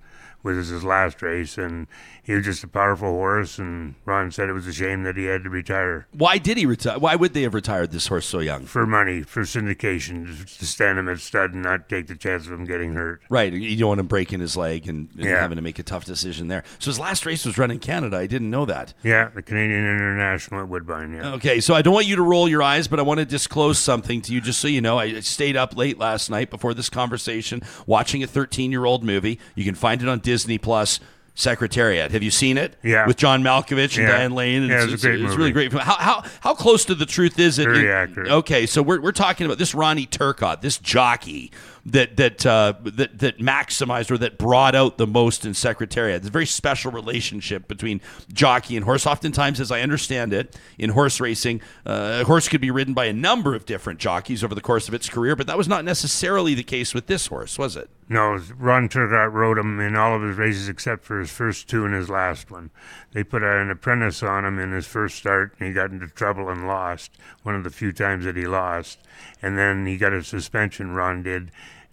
[0.57, 1.59] was his last race.
[1.59, 1.87] And
[2.23, 3.59] he was just a powerful horse.
[3.59, 6.67] And Ron said it was a shame that he had to retire Why did he
[6.67, 6.99] retire?
[6.99, 8.65] Why would they have retired this horse so young?
[8.67, 10.27] for money, for syndication,
[10.59, 13.21] to stand him at stud and not take the chance of him getting hurt.
[13.29, 15.41] Right, you don't want him breaking his leg and, and Yeah.
[15.41, 16.65] having to make a tough decision there.
[16.79, 18.17] So his last race was run in Canada.
[18.17, 18.95] I didn't know that.
[19.03, 21.15] Yeah, the Canadian International at Woodbine.
[21.15, 21.33] Yeah.
[21.35, 23.79] Okay, so I don't want you to roll your eyes, but I want to disclose
[23.79, 24.99] something to you just so you know.
[24.99, 29.39] I stayed up late last night before this conversation watching a 13 year old movie.
[29.55, 31.01] You can find it on Disney Plus.
[31.35, 32.11] Secretariat.
[32.11, 32.75] Have you seen it?
[32.83, 33.07] Yeah.
[33.07, 34.17] With John Malkovich and Yeah.
[34.17, 34.63] Diane Lane.
[34.65, 35.37] And Yeah, it's, it's a great it's movie.
[35.37, 35.73] really great.
[35.73, 37.67] How, how how close to the truth is it?
[37.69, 38.29] Very it- accurate.
[38.33, 41.53] Okay, so we're, we're talking about this Ronnie Turcotte, this jockey
[41.87, 46.17] that that uh, that that maximized or that brought out the most in Secretariat.
[46.23, 48.01] It's a very special relationship between
[48.33, 49.07] jockey and horse.
[49.07, 53.05] Oftentimes, as I understand it, in horse racing, uh, a horse could be ridden by
[53.05, 55.85] a number of different jockeys over the course of its career, but that was not
[55.85, 57.89] necessarily the case with this horse, was it?
[58.11, 61.85] No, Ron Turcotte rode him in all of his races except for his first two
[61.85, 62.71] and his last one.
[63.13, 66.49] They put an apprentice on him in his first start, and he got into trouble
[66.49, 67.11] and lost.
[67.43, 68.99] One of the few times that he lost,
[69.43, 70.93] and then he got a suspension.
[70.93, 71.51] Ron did,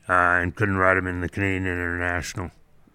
[0.07, 2.51] uh, and couldn't ride him in the Canadian International.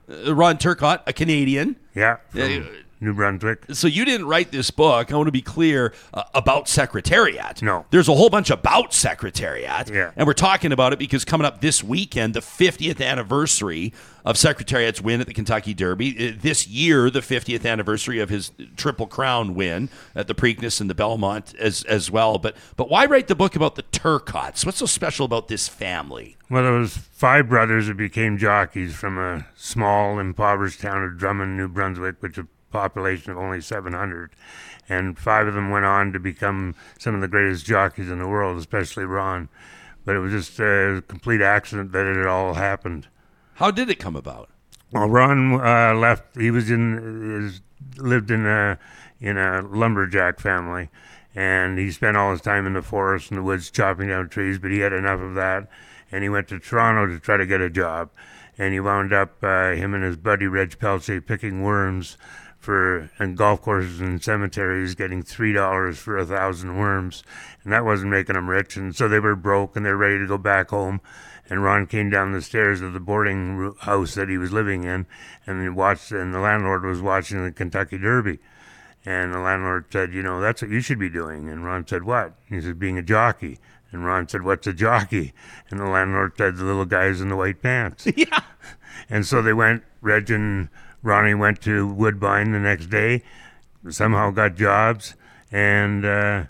[0.08, 1.76] Uh, Ron Turcotte, a Canadian.
[1.94, 2.62] Yeah, from Yeah,
[3.01, 3.64] New Brunswick.
[3.72, 5.12] So you didn't write this book.
[5.12, 7.62] I want to be clear uh, about Secretariat.
[7.62, 7.86] No.
[7.90, 9.90] There's a whole bunch about Secretariat.
[9.90, 10.11] Yeah.
[10.16, 13.92] And we're talking about it because coming up this weekend, the 50th anniversary
[14.24, 16.14] of Secretariat's win at the Kentucky Derby.
[16.28, 20.90] Uh, This year, the 50th anniversary of his Triple Crown win at the Preakness and
[20.90, 22.36] the Belmont as as well.
[22.38, 24.66] But but why write the book about the Turcottes?
[24.66, 26.36] What's so special about this family?
[26.51, 31.57] Well, there was five brothers that became jockeys from a small, impoverished town of Drummond,
[31.57, 32.38] New Brunswick, which
[32.70, 34.30] population of only 700.
[34.88, 38.26] And five of them went on to become some of the greatest jockeys in the
[38.26, 39.48] world, especially Ron.
[40.04, 43.08] But it was just a complete accident that it had all happened.
[43.54, 44.48] How did it come about?
[44.92, 46.36] Well, Ron uh, left.
[46.36, 47.60] He was in, is,
[47.96, 48.78] lived in a
[49.20, 50.88] in a lumberjack family,
[51.34, 54.58] and he spent all his time in the forest and the woods chopping down trees.
[54.58, 55.68] But he had enough of that,
[56.10, 58.10] and he went to Toronto to try to get a job.
[58.58, 62.18] And he wound up uh, him and his buddy Reg Pelche picking worms
[62.61, 67.24] for and golf courses and cemeteries, getting three dollars for a thousand worms,
[67.64, 68.76] and that wasn't making them rich.
[68.76, 71.00] And so they were broke, and they're ready to go back home.
[71.48, 75.06] And Ron came down the stairs of the boarding house that he was living in,
[75.46, 76.12] and he watched.
[76.12, 78.38] And the landlord was watching the Kentucky Derby.
[79.04, 82.04] And the landlord said, "You know, that's what you should be doing." And Ron said,
[82.04, 83.58] "What?" He said, "Being a jockey."
[83.90, 85.32] And Ron said, "What's a jockey?"
[85.70, 88.42] And the landlord said, "The little guys in the white pants." yeah.
[89.08, 89.82] And so they went.
[90.02, 90.68] Reg and
[91.03, 93.22] Ronnie went to Woodbine the next day.
[93.88, 95.14] Somehow got jobs,
[95.51, 96.44] and uh,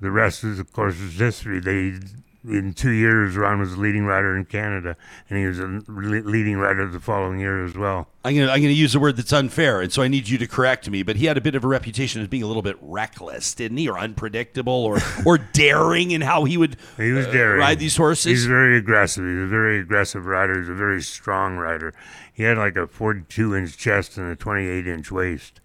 [0.00, 1.60] the rest is, of course, is history.
[1.60, 1.98] They
[2.44, 4.96] in two years, Ron was the leading rider in Canada,
[5.28, 8.08] and he was a leading rider the following year as well.
[8.28, 10.46] I'm gonna I'm gonna use a word that's unfair, and so I need you to
[10.46, 11.02] correct me.
[11.02, 13.78] But he had a bit of a reputation as being a little bit reckless, didn't
[13.78, 17.58] he, or unpredictable, or or daring in how he would He was uh, daring.
[17.60, 18.26] ride these horses.
[18.26, 19.24] He's very aggressive.
[19.24, 20.58] He's a very aggressive rider.
[20.60, 21.94] He's a very strong rider.
[22.32, 25.60] He had like a 42 inch chest and a 28 inch waist.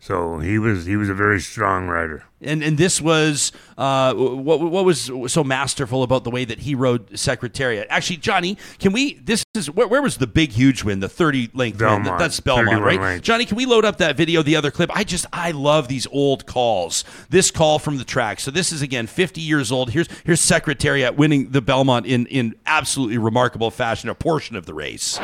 [0.00, 2.24] So he was he was a very strong rider.
[2.40, 6.76] And and this was uh, what what was so masterful about the way that he
[6.76, 7.88] rode Secretariat.
[7.90, 9.14] Actually, Johnny, can we?
[9.14, 11.88] This is where, where was the big huge win, the thirty length win?
[12.04, 13.00] Belmont, That's Belmont, right?
[13.00, 13.24] length.
[13.24, 14.88] Johnny, can we load up that video, the other clip?
[14.96, 17.02] I just I love these old calls.
[17.28, 18.38] This call from the track.
[18.38, 19.90] So this is again fifty years old.
[19.90, 24.74] Here's here's Secretariat winning the Belmont in in absolutely remarkable fashion, a portion of the
[24.74, 25.18] race.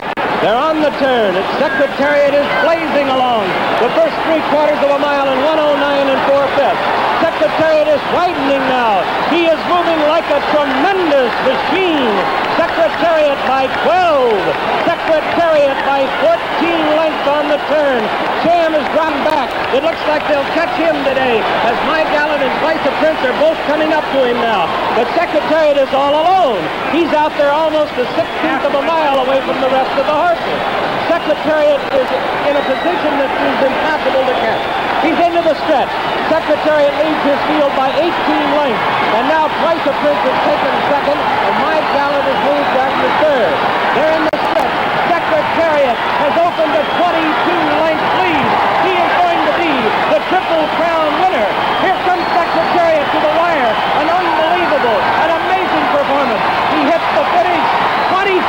[0.44, 1.36] They're on the turn.
[1.36, 3.48] Its Secretariat is blazing along.
[3.80, 5.80] The first three quarters of a mile in 109
[6.12, 7.03] and 4 fifths.
[7.34, 9.02] Secretariat is widening now.
[9.26, 12.14] He is moving like a tremendous machine.
[12.54, 14.38] Secretariat by 12.
[14.86, 16.30] Secretariat by 14
[16.94, 18.06] lengths on the turn.
[18.46, 19.50] Sham is dropping back.
[19.74, 23.58] It looks like they'll catch him today as My Gallant and Vice Prince are both
[23.66, 24.70] coming up to him now.
[24.94, 26.62] But Secretariat is all alone.
[26.94, 30.14] He's out there almost a sixteenth of a mile away from the rest of the
[30.14, 30.60] horses.
[31.10, 32.08] Secretariat is
[32.46, 34.93] in a position that is impossible to catch.
[35.04, 35.92] He's into the stretch.
[36.32, 38.08] Secretariat leads his field by 18
[38.56, 38.84] lengths.
[39.20, 43.08] And now Twice a Prince has taken second, and My Gallant has moved down to
[43.20, 43.52] third.
[43.92, 44.74] They're in the stretch.
[45.12, 48.48] Secretariat has opened a 22-length lead.
[48.88, 49.72] He is going to be
[50.08, 51.48] the Triple Crown winner.
[51.84, 53.72] Here comes Secretariat to the wire.
[54.00, 56.44] An unbelievable, an amazing performance.
[56.72, 57.66] He hits the finish
[58.08, 58.40] 25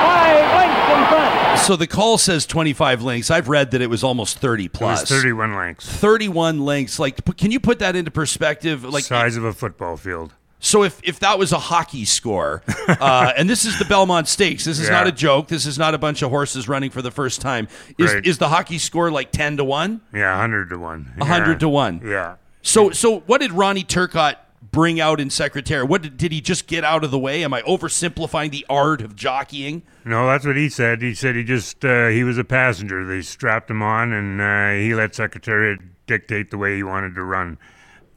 [0.56, 1.55] lengths in front.
[1.66, 3.32] So the call says 25 links.
[3.32, 5.02] I've read that it was almost 30 It plus.
[5.02, 5.88] was 31 links.
[5.90, 7.00] 31 links.
[7.00, 8.84] Like, p- can you put that into perspective?
[8.84, 10.34] Like, size of a football field.
[10.60, 14.66] so if if that was a hockey score, uh, and this is the Belmont Stakes,
[14.66, 14.94] this is Yeah.
[14.96, 15.48] not a joke.
[15.48, 17.68] This is not a bunch of horses running for the first time.
[17.98, 18.26] Is Right.
[18.26, 20.02] is the hockey score like 10 to one?
[20.14, 21.14] Yeah, 100 to 1.
[21.18, 21.58] 100 yeah.
[21.58, 22.02] to one.
[22.06, 22.36] Yeah.
[22.62, 24.36] So so what did Ronnie Turcotte
[24.76, 25.84] bring out in Secretary?
[25.84, 27.46] What did, did he just get out of the way?
[27.46, 29.84] Am I oversimplifying the art of jockeying?
[30.04, 31.02] No, that's what he said.
[31.02, 33.06] He said he just uh, he was a passenger.
[33.06, 37.24] They strapped him on, and uh, he let Secretariat dictate the way he wanted to
[37.24, 37.58] run.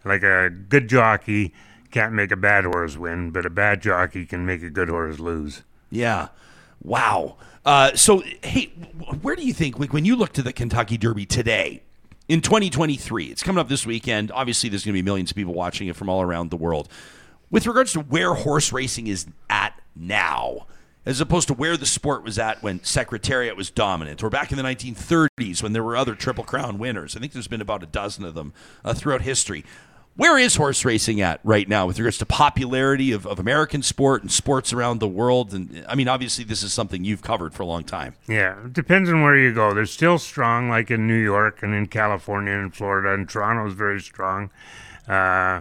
[0.05, 1.55] Like a good jockey
[1.93, 5.21] can't make a bad horse win, but a bad jockey can make a good horse
[5.21, 5.63] lose.
[5.91, 6.29] Yeah.
[6.83, 7.37] Wow.
[7.65, 8.67] Uh, so, hey,
[9.23, 11.83] where do you think, like, when you look to the Kentucky Derby today,
[12.29, 14.31] in 2023, it's coming up this weekend.
[14.33, 16.89] Obviously, there's going to be millions of people watching it from all around the world.
[17.51, 20.67] With regards to where horse racing is at now,
[21.07, 24.59] as opposed to where the sport was at when Secretariat was dominant, or back in
[24.59, 27.17] the 1930s when there were other Triple Crown winners.
[27.17, 28.53] I think there's been about a dozen of them
[28.85, 29.65] uh, throughout history.
[30.19, 34.23] Where is horse racing at right now with regards to popularity of, of American sport
[34.23, 35.55] and sports around the world?
[35.55, 38.17] And I mean, obviously, this is something you've covered for a long time.
[38.27, 39.73] Yeah, it depends on where you go.
[39.73, 43.75] They're still strong, like in New York and in California and Florida, and Toronto is
[43.75, 44.51] very strong.
[45.07, 45.61] Uh,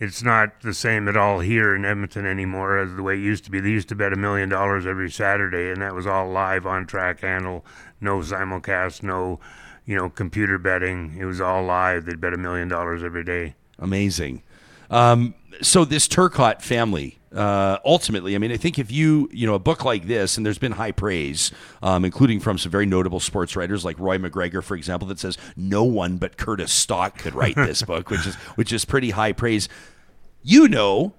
[0.00, 3.44] it's not the same at all here in Edmonton anymore as the way it used
[3.44, 3.60] to be.
[3.60, 6.86] They used to bet a million dollars every Saturday, and that was all live on
[6.86, 7.64] track handle,
[8.00, 9.38] no simulcast, no,
[9.86, 11.16] you know, computer betting.
[11.20, 12.04] It was all live.
[12.04, 13.54] They'd bet a million dollars every day.
[13.82, 14.42] Amazing.
[14.90, 19.54] Um, so this Turcotte family, uh, ultimately, I mean, I think if you, you know,
[19.54, 21.50] a book like this, and there's been high praise,
[21.82, 25.36] um, including from some very notable sports writers like Roy MacGregor, for example, that says
[25.56, 29.32] no one but Curtis Stock could write this book, which is which is pretty high
[29.32, 29.68] praise.
[30.42, 31.14] You know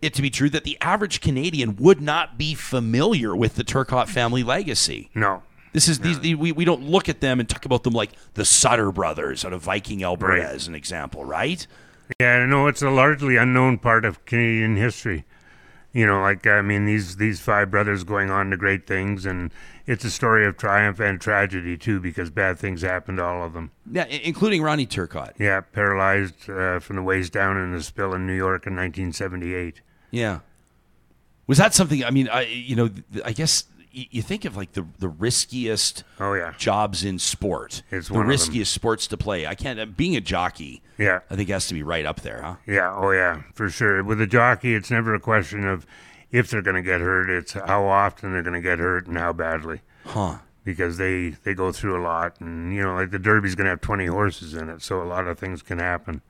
[0.00, 4.08] it to be true that the average Canadian would not be familiar with the Turcotte
[4.08, 5.10] family legacy.
[5.14, 7.92] No, This is these, the, we, we don't look at them and talk about them
[7.92, 10.54] like the Sutter brothers out of Viking Alberta Right.
[10.54, 11.66] as an example, right?
[12.20, 15.24] Yeah, I know it's a largely unknown part of Canadian history.
[15.92, 19.50] You know, like I mean, these these five brothers going on to great things, and
[19.86, 23.54] it's a story of triumph and tragedy too, because bad things happened to all of
[23.54, 23.70] them.
[23.90, 25.32] Yeah, including Ronnie Turcotte.
[25.38, 29.80] Yeah, paralyzed uh, from the waist down in the spill in New York in 1978.
[30.10, 30.40] Yeah.
[31.46, 32.04] Was that something?
[32.04, 32.90] I mean, I you know,
[33.24, 33.64] I guess
[34.10, 37.82] you think of like the the riskiest Oh yeah, jobs in sport.
[37.90, 38.30] It's the one of them.
[38.30, 39.46] riskiest sports to play.
[39.46, 39.78] I can't.
[39.80, 42.56] Uh, being a jockey, yeah, I think has to be right up there, huh?
[42.66, 44.02] yeah, oh yeah, for sure.
[44.04, 45.86] With a jockey, it's never a question of
[46.30, 49.16] if they're going to get hurt; it's how often they're going to get hurt and
[49.18, 49.80] how badly.
[50.04, 50.38] Huh.
[50.64, 53.70] because they they go through a lot and you know like the derby's going to
[53.70, 56.22] have 20 horses in it so a lot of things can happen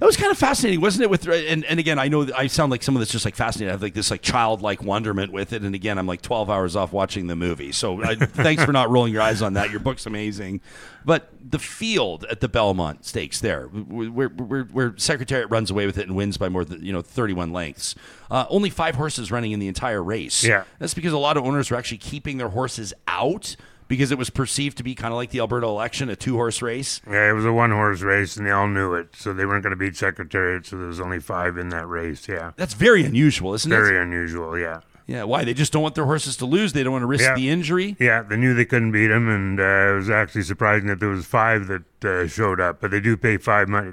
[0.00, 1.10] That was kind of fascinating, wasn't it?
[1.10, 3.70] With and, and again, I know I sound like someone that's just like fascinated.
[3.70, 5.62] I have like this like childlike wonderment with it.
[5.62, 7.72] And again, I'm like 12 hours off watching the movie.
[7.72, 9.70] So I, thanks for not rolling your eyes on that.
[9.70, 10.60] Your book's amazing.
[11.04, 15.98] But the field at the Belmont Stakes there, where, where, where Secretariat runs away with
[15.98, 17.94] it and wins by more than you know 31 lengths.
[18.30, 20.42] Uh, only five horses running in the entire race.
[20.42, 20.64] Yeah.
[20.78, 23.56] that's because a lot of owners are actually keeping their horses out
[23.88, 26.60] because it was perceived to be kind of like the Alberta election, a two horse
[26.62, 27.00] race.
[27.08, 29.62] Yeah, it was a one horse race, and they all knew it, so they weren't
[29.62, 30.66] going to beat Secretariat.
[30.66, 32.28] So there was only five in that race.
[32.28, 33.74] Yeah, That's very unusual, isn't it?
[33.74, 34.58] very unusual.
[34.58, 35.44] Yeah, Yeah, why?
[35.44, 36.72] They just don't want their horses to lose.
[36.72, 37.34] They don't want to risk Yeah.
[37.36, 37.96] the injury.
[38.00, 38.22] yeah.
[38.22, 41.24] They knew they couldn't beat him, and uh, it was actually surprising that there was
[41.26, 42.80] five that uh, showed up.
[42.80, 43.92] But they do pay five money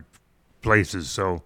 [0.62, 1.44] places, so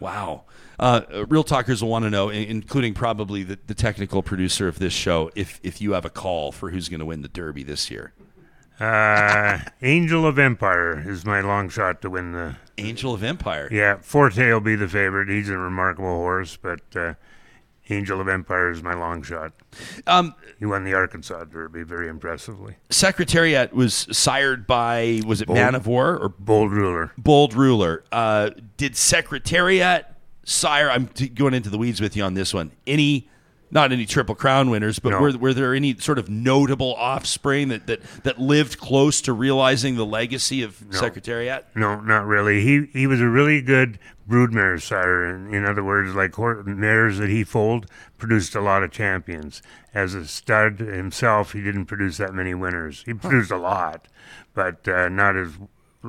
[0.00, 0.42] Wow.
[0.78, 4.92] Uh, real talkers will want to know, including probably the, the technical producer of this
[4.92, 7.90] show, if if you have a call for who's going to win the Derby this
[7.90, 8.12] year.
[8.80, 12.56] uh, Angel of Empire is my long shot to win the.
[12.76, 13.68] Angel of Empire.
[13.70, 15.28] Yeah, Forte will be the favorite.
[15.28, 17.14] He's a remarkable horse, but uh,
[17.88, 19.52] Angel of Empire is my long shot.
[20.08, 22.78] Um, He won the Arkansas Derby very impressively.
[22.90, 27.12] Secretariat was sired by was it Man of War or Bold ruler.
[27.16, 28.02] Bold Ruler?
[28.10, 30.13] Uh, did Secretariat
[30.44, 30.90] sire?
[30.90, 32.70] I'm t- going into the weeds with you on this one.
[32.86, 33.28] Any,
[33.70, 35.20] not any Triple Crown winners, but No.
[35.20, 39.96] were, were there any sort of notable offspring that, that that lived close to realizing
[39.96, 41.66] the legacy of Secretariat?
[41.74, 42.60] No, not really.
[42.62, 45.24] He he was a really good broodmare sire.
[45.26, 47.86] In, in other words, like hor- mares that he foaled
[48.16, 49.60] produced a lot of champions.
[49.92, 53.02] As a stud himself, he didn't produce that many winners.
[53.06, 54.08] He produced a lot,
[54.54, 55.52] but uh, not as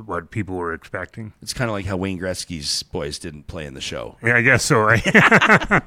[0.02, 1.32] what people were expecting.
[1.42, 4.16] It's kind of like how Wayne Gretzky's boys didn't play in the show.
[4.22, 4.80] Yeah, I guess so.
[4.80, 5.02] Right?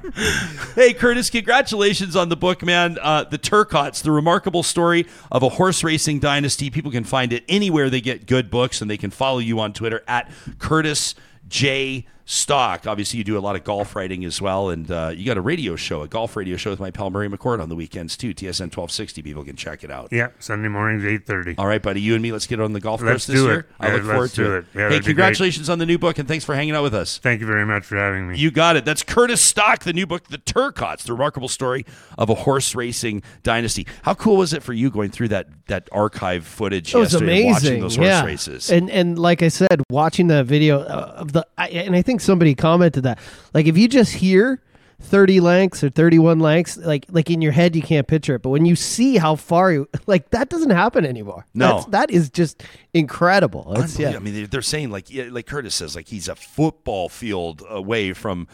[0.74, 2.98] Hey, Curtis, congratulations on the book, man.
[3.00, 6.70] Uh, the Turcottes, the remarkable story of a horse racing dynasty.
[6.70, 9.72] People can find it anywhere they get good books, and they can follow you on
[9.72, 11.14] Twitter at Curtis
[11.48, 12.06] J.
[12.34, 12.86] Stock.
[12.86, 15.40] Obviously, you do a lot of golf writing as well, and uh, you got a
[15.40, 18.28] radio show, a golf radio show with my pal Murray McCord on the weekends too.
[18.32, 19.20] TSN 1260.
[19.22, 20.10] People can check it out.
[20.12, 21.56] yeah, Sunday mornings, eight thirty.
[21.58, 22.00] All right, buddy.
[22.00, 23.58] You and me, let's get on the golf Let's course this do year.
[23.60, 23.66] it.
[23.80, 24.58] I Yeah, look forward to it.
[24.58, 24.64] it.
[24.74, 25.04] Yeah, hey, that'd be great.
[25.06, 27.18] congratulations on the new book, and thanks for hanging out with us.
[27.18, 28.38] Thank you very much for having me.
[28.38, 28.84] You got it.
[28.84, 31.84] That's Curtis Stock, the new book, The Turcottes, the remarkable story
[32.16, 33.88] of a horse racing dynasty.
[34.02, 37.42] How cool was it for you going through that that archive footage It was yesterday,
[37.42, 37.52] amazing.
[37.52, 38.24] watching those horse yeah.
[38.24, 38.70] races?
[38.70, 42.19] And and like I said, watching that video uh, of the I, and I think
[42.20, 43.18] somebody commented that
[43.54, 44.62] like if you just hear
[45.02, 48.50] 30 lengths or 31 lengths like like in your head you can't picture it but
[48.50, 51.76] when you see how far you like that doesn't happen anymore No.
[51.76, 52.62] That's, that is just
[52.92, 57.08] incredible yeah I mean, they're- they're saying like like Curtis says, like he's a football
[57.08, 58.46] field away from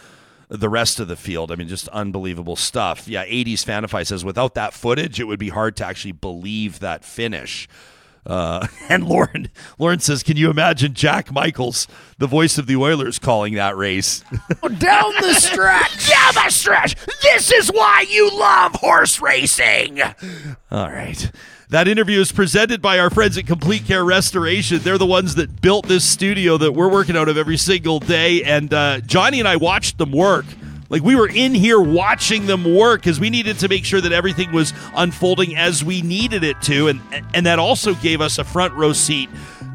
[0.49, 1.51] the rest of the field.
[1.51, 3.09] I mean, just unbelievable stuff.
[3.09, 7.05] Yeah, 80s Fanify says without that footage, it would be hard to actually believe that
[7.05, 7.67] finish.
[8.27, 9.49] Uh, and Lauren,
[9.79, 11.87] Lauren says, "Can you imagine Jack Michaels,
[12.19, 14.21] the voice of the Oilers, calling that race
[14.79, 16.97] down the stretch down the stretch?
[17.23, 20.01] This is why you love horse racing."
[20.71, 21.31] All right.
[21.69, 24.79] That interview is presented by our friends at Complete Care Restoration.
[24.79, 28.45] They're the ones that built this studio that we're working out of every single day.
[28.45, 30.47] And uh, Johnny and I watched them work.
[30.89, 34.13] Like we were in here watching them work because we needed to make sure that
[34.13, 37.01] everything was unfolding as we needed it to, and
[37.35, 39.29] and that also gave us a front row seat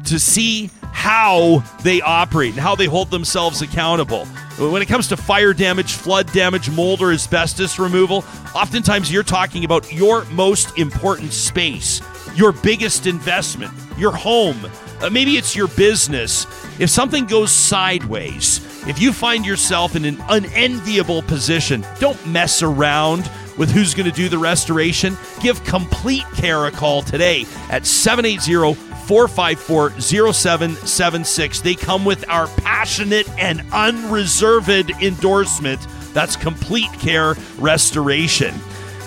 [0.04, 4.26] to see how they operate and how they hold themselves accountable.
[4.58, 8.18] When it comes to fire damage, flood damage, mold, or asbestos removal,
[8.54, 12.00] oftentimes you're talking about your most important space,
[12.34, 14.70] your biggest investment, your home.
[15.02, 16.46] Uh, maybe it's your business.
[16.78, 23.28] If something goes sideways, if you find yourself in an unenviable position, don't mess around
[23.58, 25.16] with who's going to do the restoration.
[25.40, 28.74] Give Complete Care a call today at 780
[29.06, 31.60] 454 0776.
[31.60, 35.84] They come with our passionate and unreserved endorsement.
[36.12, 38.54] That's Complete Care Restoration.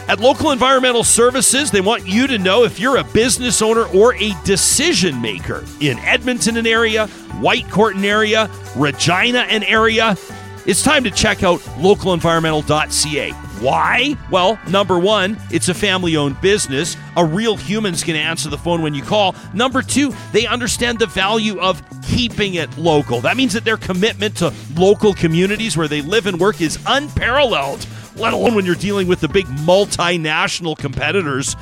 [0.08, 4.14] At Local Environmental Services, they want you to know if you're a business owner or
[4.16, 7.08] a decision maker in Edmonton and area,
[7.40, 10.16] Whitecourt and area, Regina and area.
[10.68, 13.32] It's time to check out localenvironmental.ca.
[13.32, 14.16] Why?
[14.30, 16.98] Well, number one, it's a family owned business.
[17.18, 19.34] A real human's going to answer the phone when you call.
[19.56, 23.22] Number two, they understand the value of keeping it local.
[23.22, 27.88] That means that their commitment to local communities where they live and work is unparalleled,
[28.16, 31.56] let alone when you're dealing with the big multinational competitors.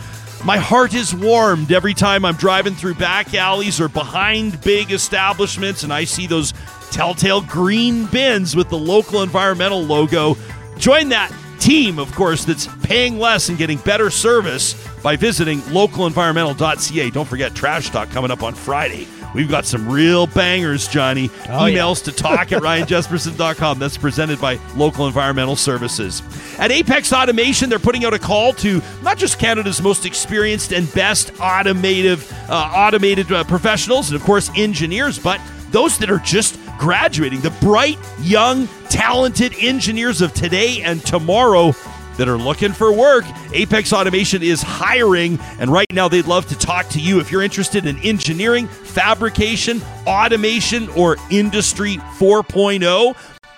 [0.43, 5.84] My heart is warmed every time I'm driving through back alleys or behind big establishments
[5.84, 6.54] and I see those
[6.91, 10.36] telltale green bins with the local environmental logo.
[10.78, 17.10] Join that team, of course, that's paying less and getting better service by visiting localenvironmental.ca.
[17.12, 19.08] Don't forget Trash Talk coming up on Friday.
[19.34, 21.29] We've got some real bangers, Johnny.
[21.49, 21.79] Oh, yeah.
[21.79, 23.79] Emails to talk at ryanjespersen.com.
[23.79, 26.21] That's presented by Local Environmental Services.
[26.59, 30.91] At Apex Automation, they're putting out a call to not just Canada's most experienced and
[30.93, 36.59] best automative, uh, automated uh, professionals, and of course engineers, but those that are just
[36.77, 41.71] graduating, the bright, young, talented engineers of today and tomorrow
[42.18, 43.26] that are looking for work.
[43.53, 47.41] Apex Automation is hiring, and right now they'd love to talk to you if you're
[47.41, 53.16] interested in engineering, fabrication, automation, or Industry 4.0.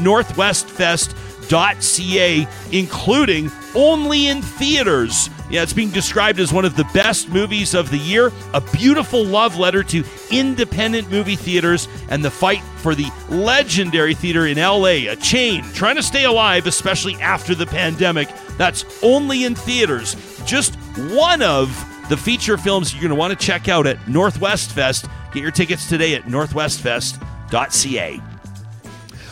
[1.46, 5.30] northwestfest.ca, including only in theaters.
[5.48, 9.24] Yeah, it's being described as one of the best movies of the year, a beautiful
[9.24, 15.08] love letter to independent movie theaters and the fight for the legendary theater in LA,
[15.08, 18.28] a chain trying to stay alive, especially after the pandemic.
[18.56, 20.16] That's only in theaters.
[20.44, 20.74] Just
[21.14, 21.68] one of
[22.08, 25.06] the feature films you're going to want to check out at Northwest Fest.
[25.32, 28.20] Get your tickets today at northwestfest.ca.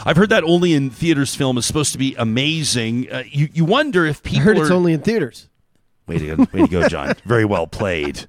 [0.04, 3.10] I've heard that only in theaters film is supposed to be amazing.
[3.10, 5.48] Uh, you, you wonder if people I heard are, it's only in theaters.
[6.06, 7.14] Way to, way to go, John.
[7.24, 8.26] Very well played.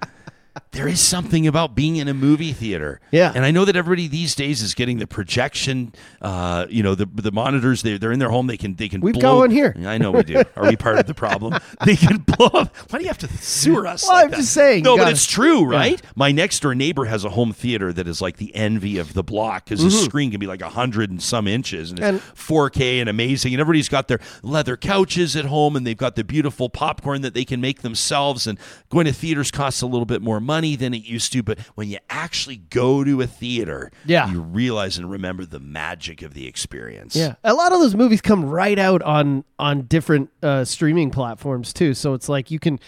[0.75, 2.99] There is something about being in a movie theater.
[3.11, 3.31] Yeah.
[3.33, 7.05] And I know that everybody these days is getting the projection, uh, you know, the
[7.05, 8.47] the monitors, they're, they're in their home.
[8.47, 9.21] They can, they can We've blow.
[9.21, 9.73] got one here.
[9.85, 10.43] I know we do.
[10.55, 11.57] Are we part of the problem?
[11.85, 12.75] They can blow up.
[12.89, 14.03] Why do you have to sewer us?
[14.03, 14.37] Well, like I'm that?
[14.37, 16.01] just saying, No, but it's true, right?
[16.15, 19.23] My next door neighbor has a home theater that is like the envy of the
[19.23, 22.19] block because the screen can be like a hundred and some inches and it's And-
[22.21, 23.53] 4K and amazing.
[23.53, 27.33] And everybody's got their leather couches at home and they've got the beautiful popcorn that
[27.33, 28.47] they can make themselves.
[28.47, 28.57] And
[28.89, 31.43] going to theaters costs a little bit more money than it used to.
[31.43, 34.31] But when you actually go to a theater, Yeah.
[34.31, 37.15] you realize and remember the magic of the experience.
[37.15, 41.71] Yeah, a lot of those movies come right out on on different uh, streaming platforms
[41.73, 41.93] too.
[41.93, 42.79] So it's like you can,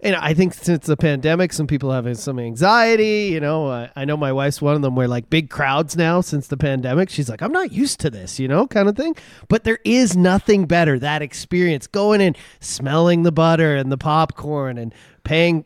[0.00, 3.30] and I think since the pandemic, some people have some anxiety.
[3.32, 4.94] You know, uh, I know my wife's one of them.
[4.96, 8.38] Where like big crowds now since the pandemic, she's like, I'm not used to this,
[8.38, 9.16] you know, kind of thing.
[9.48, 14.76] But there is nothing better that experience going in, smelling the butter and the popcorn,
[14.78, 15.64] and paying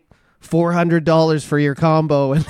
[0.49, 2.45] four hundred dollars for your combo and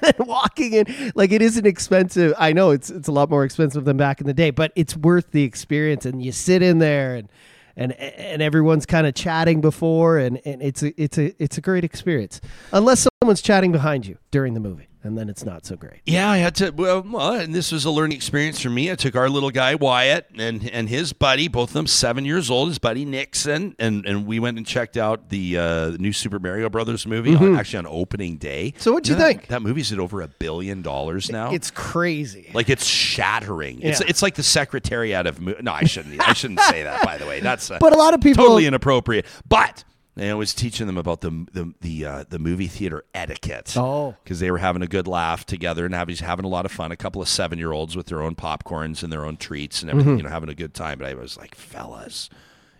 [0.00, 2.32] then walking in like it isn't expensive.
[2.38, 4.96] I know it's it's a lot more expensive than back in the day, but it's
[4.96, 6.06] worth the experience.
[6.06, 7.28] And you sit in there and
[7.76, 11.60] and and everyone's kind of chatting before, and, and it's a it's a it's a
[11.60, 12.40] great experience.
[12.72, 16.00] Unless someone's chatting behind you during the movie, and then it's not so great.
[16.04, 16.70] Yeah, I had to.
[16.70, 18.90] Well, and this was a learning experience for me.
[18.90, 22.50] I took our little guy Wyatt and and his buddy, both of them seven years
[22.50, 22.68] old.
[22.68, 26.68] His buddy Nixon, and and we went and checked out the, uh, new Super Mario
[26.68, 27.34] Brothers movie.
[27.34, 28.74] On, actually, on opening day.
[28.76, 29.46] So what'd you know think?
[29.48, 31.52] That movie's at over a billion dollars now.
[31.52, 32.50] It's crazy.
[32.52, 33.80] like it's shattering.
[33.82, 35.40] It's it's like the secretariat of.
[35.40, 36.26] Mo- no, I shouldn't.
[36.28, 37.02] I shouldn't say that.
[37.04, 39.26] By the way, that's uh, But a lot of people- totally inappropriate.
[39.48, 39.84] But.
[40.18, 44.14] I was teaching them about the the the, uh, the movie theater etiquette Oh.
[44.22, 46.92] because they were having a good laugh together and having having a lot of fun.
[46.92, 49.90] A couple of seven year olds with their own popcorns and their own treats and
[49.90, 50.98] everything, you know, having a good time.
[50.98, 52.28] But I was like, fellas.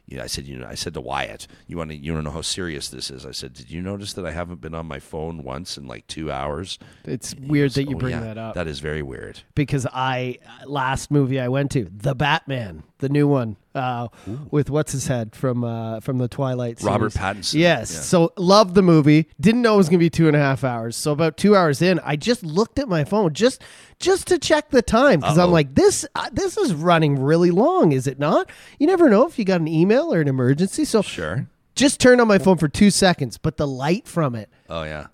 [0.07, 2.25] You know, I said, you know, I said to Wyatt, you want to, you want
[2.25, 3.25] to know how serious this is?
[3.25, 6.05] I said, did you notice that I haven't been on my phone once in like
[6.09, 6.81] two hours?
[7.05, 9.43] It's He weird goes, that you "Oh, bring yeah, that up That is very weird.
[9.55, 14.09] because I last movie I went to, The Batman, the new one, uh,
[14.51, 16.79] with what's his head from uh, from the Twilight.
[16.79, 16.87] Series.
[16.93, 17.55] Robert Pattinson.
[17.55, 17.93] Yes.
[17.93, 18.01] Yeah.
[18.01, 19.27] So loved the movie.
[19.41, 20.97] Didn't know it was gonna be two and a half hours.
[20.97, 23.63] So about two hours in, I just looked at my phone just
[23.99, 27.93] just to check the time because I'm like, this uh, this is running really long,
[27.93, 28.51] is it not?
[28.79, 30.85] You never know if you got an email or an emergency.
[30.85, 31.47] So Sure.
[31.75, 35.09] just turned on my phone for two seconds, but the light from it, Oh yeah.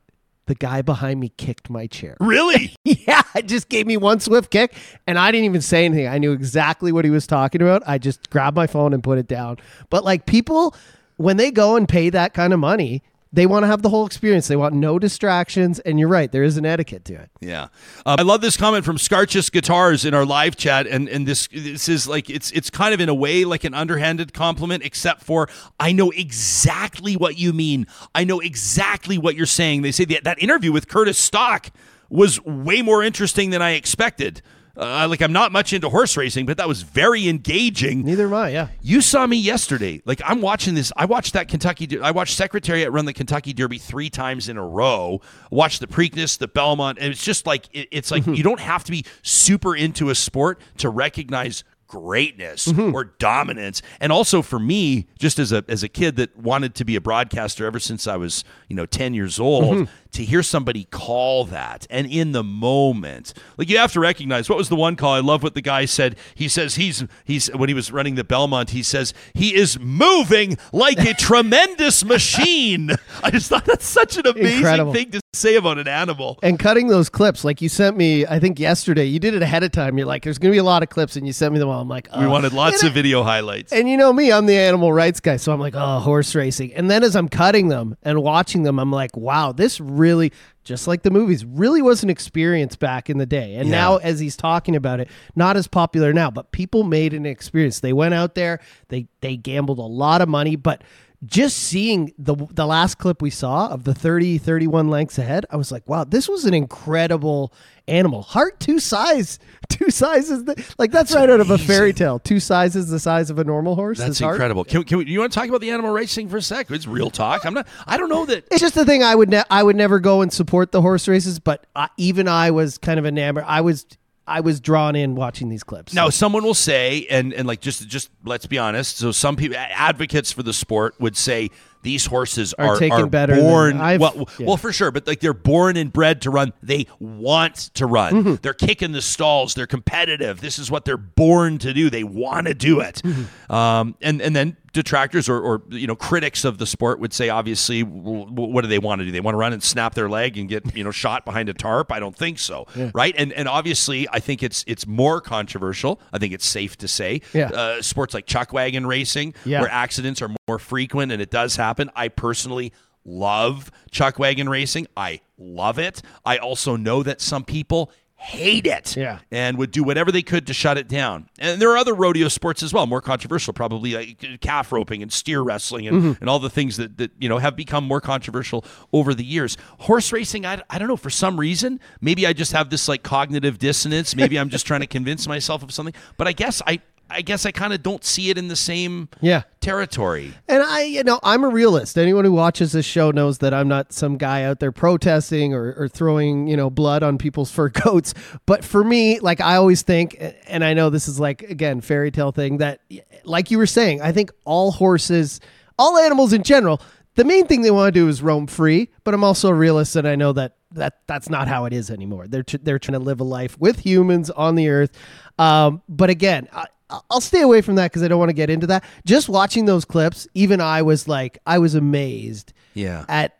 [0.46, 2.16] The guy behind me kicked my chair.
[2.26, 2.74] Really?
[2.84, 4.74] Yeah, it just gave me one swift kick,
[5.06, 6.08] and I didn't even say anything.
[6.08, 7.82] I knew exactly what he was talking about.
[7.86, 9.58] I just grabbed my phone and put it down.
[9.90, 10.74] But like people,
[11.16, 13.02] when they go and pay that kind of money,
[13.36, 14.48] they want to have the whole experience.
[14.48, 17.30] They want no distractions, and you're right, there is an etiquette to it.
[17.40, 17.64] Yeah,
[18.06, 21.46] uh, I love this comment from Scarchus Guitars in our live chat, and and this
[21.52, 25.22] this is like it's it's kind of in a way like an underhanded compliment, except
[25.22, 27.86] for I know exactly what you mean.
[28.14, 29.82] I know exactly what you're saying.
[29.82, 31.70] They say that that interview with Curtis Stock
[32.08, 34.40] was way more interesting than I expected.
[34.76, 38.04] Uh, like I'm not much into horse racing, but that was very engaging.
[38.04, 38.50] Neither am I.
[38.50, 38.68] Yeah.
[38.82, 40.02] You saw me yesterday.
[40.04, 40.92] Like I'm watching this.
[40.96, 41.98] I watched that Kentucky.
[42.00, 45.20] I watched Secretariat run the Kentucky Derby three times in a row.
[45.50, 48.34] Watched the Preakness, the Belmont, and it's just like it, it's like mm-hmm.
[48.34, 52.94] you don't have to be super into a sport to recognize greatness mm-hmm.
[52.94, 56.84] or dominance and also for me just as a as a kid that wanted to
[56.84, 60.05] be a broadcaster ever since I was you know 10 years old mm-hmm.
[60.12, 64.58] To hear somebody call that and in the moment like you have to recognize what
[64.58, 67.68] was the one call I love what the guy said he says he's he's when
[67.68, 72.90] he was running the Belmont he says he is moving like a tremendous machine
[73.22, 74.92] I just thought that's such an amazing Incredible.
[74.92, 78.38] thing to say about an animal And cutting those clips, like you sent me, I
[78.38, 79.98] think yesterday, you did it ahead of time.
[79.98, 81.68] You're like, there's going to be a lot of clips, and you sent me them
[81.68, 81.80] all.
[81.80, 82.30] I'm like, we oh.
[82.30, 85.36] wanted lots And of video highlights And you know me, I'm the animal rights guy.
[85.36, 86.74] So I'm like, oh, horse racing.
[86.74, 90.32] And then as I'm cutting them and watching them, I'm like, wow, this really,
[90.64, 93.54] just like the movies, really was an experience back in the day.
[93.54, 93.76] And Yeah.
[93.76, 97.80] now, as he's talking about it, not as popular now, but people made an experience.
[97.80, 100.82] They went out there, they they gambled a lot of money, but
[101.24, 105.56] just seeing the the last clip we saw of the 30 31 lengths ahead i
[105.56, 107.52] was like wow this was an incredible
[107.88, 109.38] animal heart two size
[109.68, 113.30] two sizes the, like that's, right out of a fairy tale two sizes the size
[113.30, 114.64] of a normal horse That's incredible.
[114.64, 116.70] Can, can we, you want to talk about the animal racing for a sec?
[116.70, 117.44] It's real talk.
[117.44, 117.66] I'm not.
[117.86, 118.46] I don't know that.
[118.50, 121.08] It's just the thing I would ne- I would never go and support the horse
[121.08, 123.44] races, but I, even I was kind of enamored.
[123.46, 123.86] I was
[124.26, 125.94] I was drawn in watching these clips.
[125.94, 128.98] Now, someone will say, and and like just just let's be honest.
[128.98, 131.50] So some people, advocates for the sport, would say
[131.82, 134.46] these horses Are are, taken are better born well, yeah.
[134.46, 136.52] well for sure, but like they're born and bred to run.
[136.60, 138.12] They want to run.
[138.12, 138.34] Mm-hmm.
[138.42, 139.54] They're kicking the stalls.
[139.54, 140.40] They're competitive.
[140.40, 141.88] This is what they're born to do.
[141.88, 143.02] They want to do it.
[143.04, 143.52] Mm-hmm.
[143.52, 147.28] Um, and and then detractors or, or you know critics of the sport would say,
[147.28, 149.10] obviously, w- what do they want to do?
[149.10, 151.54] They want to run and snap their leg and get you know shot behind a
[151.54, 151.90] tarp.
[151.90, 153.14] I don't think so, right?
[153.18, 156.00] And and obviously, I think it's it's more controversial.
[156.12, 157.48] I think it's safe to say, Yeah.
[157.48, 159.60] uh, sports like chuck wagon racing, Yeah.
[159.62, 161.90] where accidents are more frequent and it does happen.
[161.96, 162.72] I personally
[163.04, 164.86] love chuck wagon racing.
[164.96, 166.02] I love it.
[166.24, 169.18] I also know that some people hate it Yeah.
[169.30, 171.28] and would do whatever they could to shut it down.
[171.38, 175.12] And there are other rodeo sports as well, more controversial, probably like calf roping and
[175.12, 176.12] steer wrestling and, mm-hmm.
[176.20, 179.56] and all the things that, that you know have become more controversial over the years.
[179.80, 183.02] Horse racing, I, I don't know, for some reason, maybe I just have this like
[183.02, 184.16] cognitive dissonance.
[184.16, 185.94] Maybe I'm just trying to convince myself of something.
[186.16, 189.08] But I guess I I guess I kind of don't see it in the same
[189.20, 189.42] Yeah.
[189.60, 190.34] territory.
[190.48, 191.96] And I, you know, I'm a realist.
[191.96, 195.72] Anyone who watches this show knows that I'm not some guy out there protesting or,
[195.78, 198.12] or throwing, you know, blood on people's fur coats.
[198.46, 200.16] But for me, like I always think,
[200.48, 202.80] and I know this is like again fairy tale thing that,
[203.24, 205.40] like you were saying, I think all horses,
[205.78, 206.80] all animals in general,
[207.14, 208.90] the main thing they want to do is roam free.
[209.04, 211.90] But I'm also a realist, and I know that that that's not how it is
[211.90, 212.26] anymore.
[212.26, 214.90] They're tr- they're trying to live a life with humans on the earth.
[215.38, 216.66] Um, but again, I,
[217.10, 218.84] I'll stay away from that because I don't want to get into that.
[219.04, 223.04] Just watching those clips, even I was like, I was amazed Yeah.
[223.08, 223.36] at,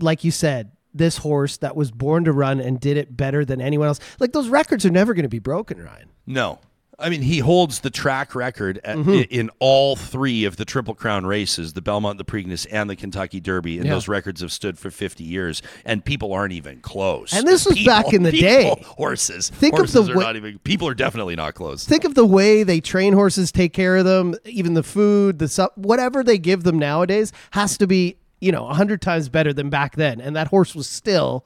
[0.00, 3.60] like you said, this horse that was born to run and did it better than
[3.60, 4.00] anyone else.
[4.18, 6.08] Like those records are never going to be broken, Ryan.
[6.26, 6.58] No.
[6.98, 9.22] I mean, he holds the track record at, Mm-hmm.
[9.30, 13.38] in all three of the Triple Crown races the Belmont, the Preakness, and the Kentucky
[13.38, 13.76] Derby.
[13.76, 13.92] And Yeah.
[13.92, 17.34] those records have stood for 50 years, and people aren't even close.
[17.34, 18.82] And this was People- back in the people- day.
[18.86, 19.50] Horses.
[19.50, 21.84] Think of the are wa- not even, people are definitely not close.
[21.84, 25.68] Think of the way they train horses, take care of them, even the food, the
[25.74, 29.68] whatever they give them nowadays has to be, you know, a hundred times better than
[29.68, 30.18] back then.
[30.20, 31.44] And that horse was still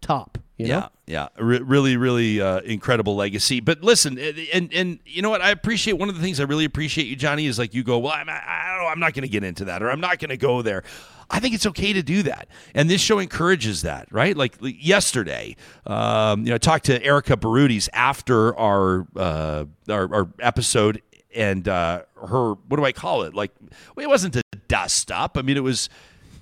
[0.00, 0.38] top.
[0.62, 0.88] You know?
[1.06, 3.60] Yeah, yeah, Re- really, really uh, incredible legacy.
[3.60, 5.42] But listen, and, and you know what?
[5.42, 7.98] I appreciate one of the things I really appreciate you, Johnny, is like you go,
[7.98, 10.18] well, I'm, I don't know, I'm not going to get into that, or I'm not
[10.18, 10.82] going to go there.
[11.30, 14.36] I think it's okay to do that, and this show encourages that, right?
[14.36, 15.56] Like like yesterday,
[15.86, 21.00] um, you know, I talked to Erika Barootes after our uh, our, our episode,
[21.34, 23.34] and uh, her what do I call it?
[23.34, 23.52] Like
[23.96, 25.38] well, it wasn't a dust up.
[25.38, 25.88] I mean, it was.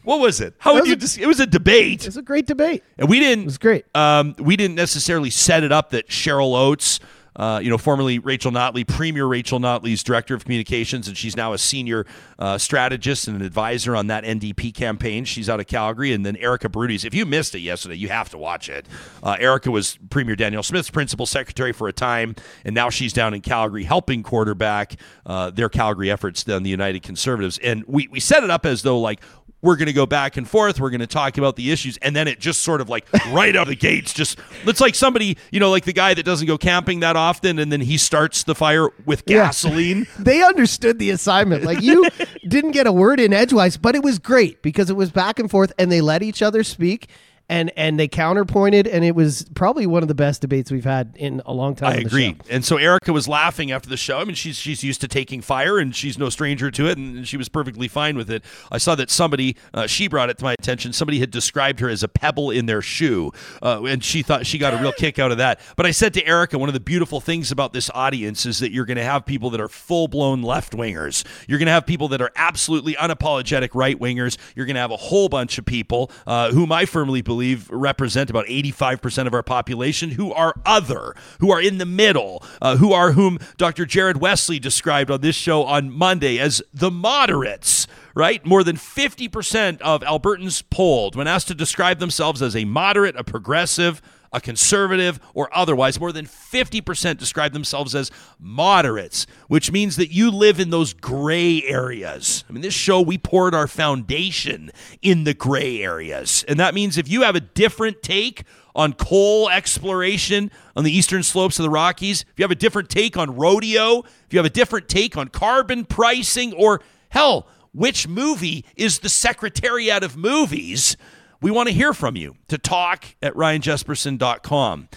[0.03, 0.55] What was it?
[0.59, 0.95] How would you?
[0.95, 2.03] a- Dis- it was a debate.
[2.03, 2.83] It was a great debate.
[2.99, 3.43] And we didn't.
[3.43, 3.85] It was great.
[3.95, 7.01] Um, we didn't necessarily set it up that Cheryl Oates,
[7.37, 11.53] uh, you know, formerly Rachel Notley, Premier Rachel Notley's director of communications, and she's now
[11.53, 12.05] a senior
[12.41, 15.25] uh, strategist and an advisor on that NDP campaign.
[15.25, 17.05] She's out of Calgary, and then Erika Barootes.
[17.05, 18.85] If you missed it yesterday, you have to watch it.
[19.23, 22.35] Uh, Erica was Premier Danielle Smith's principal secretary for a time,
[22.65, 27.03] and now she's down in Calgary helping quarterback uh, their Calgary efforts on the United
[27.03, 27.59] Conservatives.
[27.59, 29.21] And we we set it up as though like
[29.63, 30.81] we're going to go back and forth.
[30.81, 31.99] We're going to talk about the issues.
[31.99, 34.95] And then it just sort of like right out of the gates, just it's like
[34.95, 37.99] somebody, you know, like the guy that doesn't go camping that often and then he
[37.99, 39.45] starts the fire with Yeah.
[39.47, 40.07] gasoline.
[40.19, 41.65] they understood the assignment.
[41.65, 42.09] Like you
[42.49, 45.51] didn't get a word in edgewise, but it was great because it was back and
[45.51, 47.09] forth and they let each other speak
[47.51, 51.13] and and they counterpointed and it was probably one of the best debates we've had
[51.17, 51.93] in a long time.
[51.93, 52.29] I agree.
[52.29, 52.37] show.
[52.49, 54.19] And so Erika was laughing after the show.
[54.19, 57.27] I mean, she's she's used to taking fire, and she's no stranger to it, and
[57.27, 58.45] she was perfectly fine with it.
[58.71, 60.93] I saw that somebody uh, she brought it to my attention.
[60.93, 63.33] Somebody had described her as a pebble in their shoe,
[63.63, 65.61] uh, and she thought she got a real kick out of that.
[65.75, 68.71] But I said to Erika, one of the beautiful things about this audience is that
[68.71, 71.25] you're going to have people that are full blown left wingers.
[71.49, 74.39] You're going to have people that are absolutely unapologetic right wingers.
[74.55, 77.40] You're going to have a whole bunch of people uh, whom I firmly believe
[77.71, 82.77] represent about 85% of our population who are other, who are in the middle, uh,
[82.77, 83.87] who are whom Dr.
[83.87, 87.87] Jared Wesley described on this show on Monday as the moderates.
[88.15, 88.45] Right?
[88.45, 93.23] More than 50% of Albertans polled, when asked to describe themselves as a moderate, a
[93.25, 94.03] progressive,
[94.33, 100.31] a conservative, or otherwise, more than 50% describe themselves as moderates, which means that you
[100.31, 102.45] live in those gray areas.
[102.49, 104.71] I mean, this show, we poured our foundation
[105.03, 106.45] in the gray areas.
[106.47, 111.25] And that means if you have a different take on coal exploration on the eastern
[111.25, 114.47] slopes of the Rockies, if you have a different take on rodeo, if you have
[114.47, 120.97] a different take on carbon pricing, or hell, which movie is the Secretariat of Movies?
[121.43, 124.89] We want to hear from you to talk at ryanjespersen.com.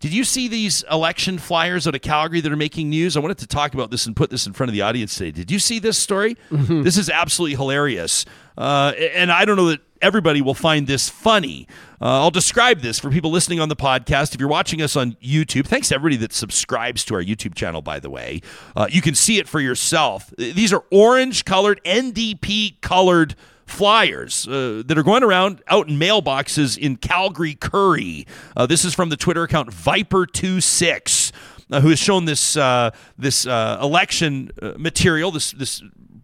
[0.00, 3.16] Did you see these election flyers out of Calgary that are making news?
[3.16, 5.30] I wanted to talk about this and put this in front of the audience today.
[5.30, 6.36] Did you see this story?
[6.50, 8.26] This is absolutely hilarious.
[8.58, 11.66] Uh, and I don't know that everybody will find this funny.
[12.02, 14.34] Uh, I'll describe this for people listening on the podcast.
[14.34, 17.80] If you're watching us on YouTube, thanks to everybody that subscribes to our YouTube channel,
[17.80, 18.42] by the way.
[18.76, 20.34] Uh, you can see it for yourself.
[20.36, 23.36] These are orange colored, NDP colored
[23.66, 28.26] flyers uh, that are going around out in mailboxes in Calgary-Currie.
[28.56, 31.32] Uh, this is from the Twitter account Viper26,
[31.70, 35.82] uh, who has shown this uh, this uh, election uh, material, this this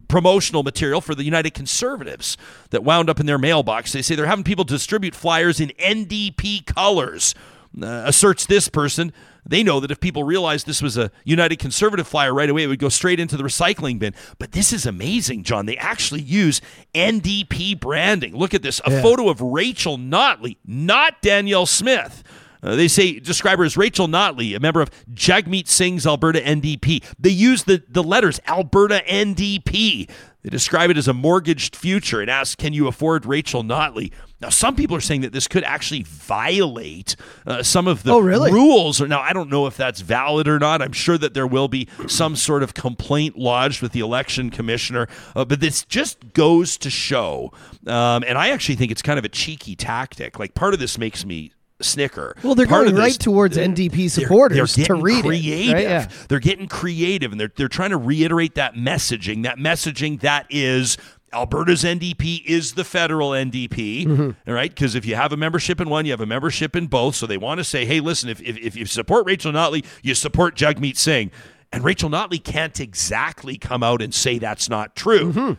[0.09, 2.37] promotional material for the United Conservatives
[2.71, 3.93] that wound up in their mailbox.
[3.93, 7.35] They say they're having people distribute flyers in NDP colors.
[7.81, 9.13] Asserts this person.
[9.51, 12.69] They know that if people realized this was a United Conservative flyer right away, it
[12.69, 14.15] would go straight into the recycling bin.
[14.39, 15.67] But this is amazing, John.
[15.67, 16.61] They actually use
[16.95, 18.37] NDP branding.
[18.37, 22.23] Look at this a photo of Rachel Notley, not Danielle Smith.
[22.63, 27.05] Uh, they say describe her as Rachel Notley, a member of Jagmeet Singh's Alberta NDP.
[27.19, 30.09] They use the, the letters Alberta NDP.
[30.43, 34.11] They describe it as a mortgaged future and ask, "Can you afford Rachel Notley?"
[34.41, 37.15] Now, some people are saying that this could actually violate
[37.47, 38.51] uh, some of the Oh, really?
[38.51, 38.99] rules.
[38.99, 40.81] Or now, I don't know if that's valid or not.
[40.81, 45.09] I'm sure that there will be some sort of complaint lodged with the election commissioner.
[45.37, 47.53] Uh, but this just goes to show,
[47.87, 50.39] um, and I actually think it's kind of a cheeky tactic.
[50.39, 51.53] Like part of this makes me
[51.83, 52.35] snicker.
[52.43, 55.25] Well, they're Part going of right this- towards NDP they're- supporters they're to getting read
[55.25, 55.71] creative.
[55.71, 55.75] it.
[55.75, 55.83] Right?
[55.83, 56.09] Yeah.
[56.29, 59.43] They're getting creative, and they're they're trying to reiterate that messaging.
[59.45, 60.97] That messaging that is.
[61.33, 64.31] Alberta's NDP is the federal NDP, Mm-hmm.
[64.49, 64.69] all right?
[64.69, 67.15] Because if you have a membership in one, you have a membership in both.
[67.15, 70.17] So they want to say, hey, listen, if, if, if you support Rachel Notley, you
[70.17, 71.31] support Jagmeet Singh.
[71.73, 75.53] And Rachel Notley can't exactly come out and say that's not true, Mm-hmm.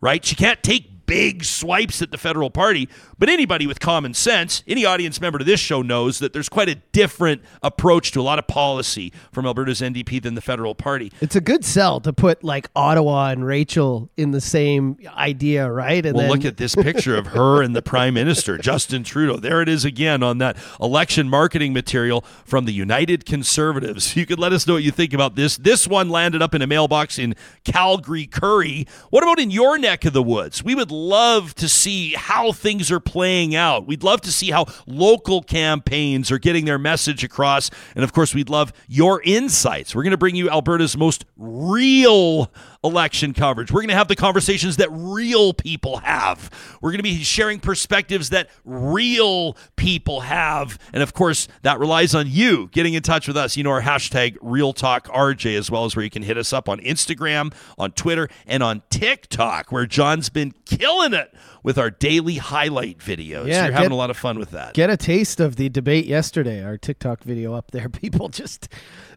[0.00, 0.24] right?
[0.24, 2.88] She can't take big swipes at the federal party,
[3.18, 6.70] but anybody with common sense, any audience member to this show knows that there's quite
[6.70, 11.12] a different approach to a lot of policy from Alberta's NDP than the federal party.
[11.20, 16.04] It's a good sell to put like Ottawa and Rachel in the same idea, right?
[16.06, 19.36] And Well, then look at this picture of her and the prime minister, Justin Trudeau.
[19.36, 24.16] There it is again on that election marketing material from the United Conservatives.
[24.16, 25.58] You could let us know what you think about this.
[25.58, 27.34] This one landed up in a mailbox in
[27.64, 28.86] Calgary-Currie.
[29.10, 30.64] What about in your neck of the woods?
[30.64, 33.86] We would love to see how things are playing out.
[33.86, 37.70] We'd love to see how local campaigns are getting their message across.
[37.94, 39.94] And of course, we'd love your insights.
[39.94, 42.50] We're going to bring you Alberta's most real
[42.84, 43.70] election coverage.
[43.70, 46.50] We're going to have the conversations that real people have.
[46.80, 50.78] We're going to be sharing perspectives that real people have.
[50.92, 53.56] And of course, that relies on you getting in touch with us.
[53.56, 56.52] You know, our hashtag Real Talk RJ, as well as where you can hit us
[56.52, 61.90] up on Instagram, on Twitter, and on TikTok, where John's been killing it with our
[61.90, 63.46] daily highlight videos.
[63.46, 64.74] Yeah, You're having get- a lot of fun with that.
[64.74, 66.64] get a taste of the debate yesterday.
[66.64, 67.88] Our TikTok video up there.
[68.02, 68.68] People just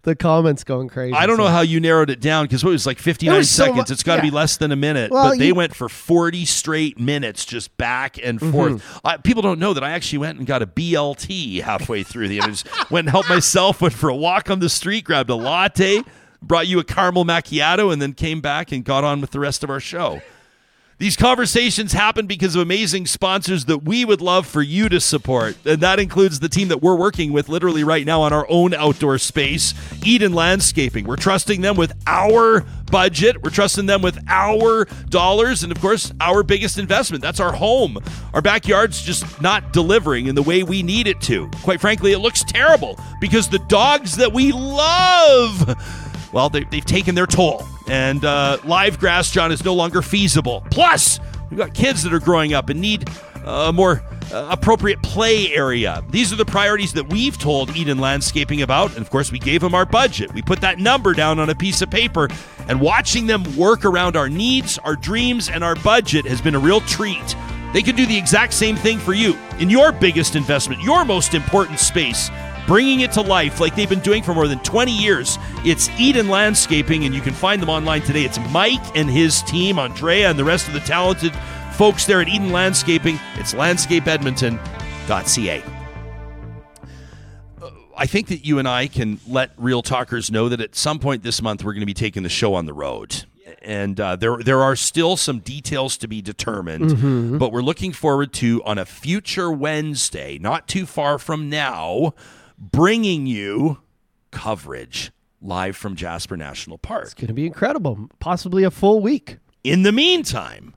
[0.04, 1.16] the comments going crazy.
[1.16, 3.55] I don't know how you narrowed it down because it was like 59 was so
[3.56, 3.92] seconds.
[3.92, 5.12] it's got to be less than a minute.
[5.12, 8.52] Well, but they you- went for 40 straight minutes just back and Mm-hmm.
[8.52, 9.00] forth.
[9.04, 12.38] I, people don't know that I actually went and got a BLT halfway through the
[12.38, 12.64] interviews.
[12.90, 16.02] went and helped myself, went for a walk on the street, grabbed a latte,
[16.42, 19.64] brought you a caramel macchiato, and then came back and got on with the rest
[19.64, 20.22] of our show.
[20.98, 25.58] These conversations happen because of amazing sponsors that we would love for you to support.
[25.66, 28.74] And that includes the team that we're working with literally right now on our own
[28.74, 29.74] outdoor space,
[30.06, 31.06] Eden Landscaping.
[31.06, 33.44] We're trusting them with our budget.
[33.44, 37.22] We're trusting them with our dollars and, of course, our biggest investment.
[37.22, 37.98] That's our home.
[38.34, 41.50] Our backyard's just not delivering in the way we need it to.
[41.62, 45.76] Quite frankly, it looks terrible because the dogs that we love
[46.36, 50.66] well, they, have taken their toll, and uh, live grass, John, is no longer feasible.
[50.70, 51.18] Plus,
[51.50, 53.10] we've got kids that are growing up and need
[53.46, 54.04] a more
[54.34, 56.04] uh, appropriate play area.
[56.10, 59.62] These are the priorities that we've told Eden Landscaping about, and of course, we gave
[59.62, 60.34] them our budget.
[60.34, 62.28] We put that number down on a piece of paper,
[62.68, 66.60] and watching them work around our needs, our dreams, and our budget has been a
[66.60, 67.34] real treat.
[67.72, 71.34] They could do the exact same thing for you in your biggest investment, your most
[71.34, 72.30] important space
[72.68, 75.38] bringing it to life like they've been doing for more than 20 years.
[75.64, 78.24] It's Eden Landscaping, and you can find them online today.
[78.24, 81.34] It's Mike and his team, Andrea, and the rest of the talented
[81.74, 83.20] folks there at Eden Landscaping.
[83.36, 85.64] It's landscapeedmonton.ca.
[87.62, 91.00] Uh, I think that you and I can let real talkers know that at some
[91.00, 93.24] point this month we're going to be taking the show on the road
[93.62, 96.92] and uh, there there are still some details to be determined.
[96.92, 97.38] Mm-hmm.
[97.38, 102.14] But we're looking forward to on a future Wednesday, not too far from now,
[102.72, 103.80] bringing you
[104.32, 105.12] coverage
[105.42, 107.06] live from Jasper National Park.
[107.06, 109.38] It's going to be incredible, possibly a full week.
[109.64, 110.76] In the meantime,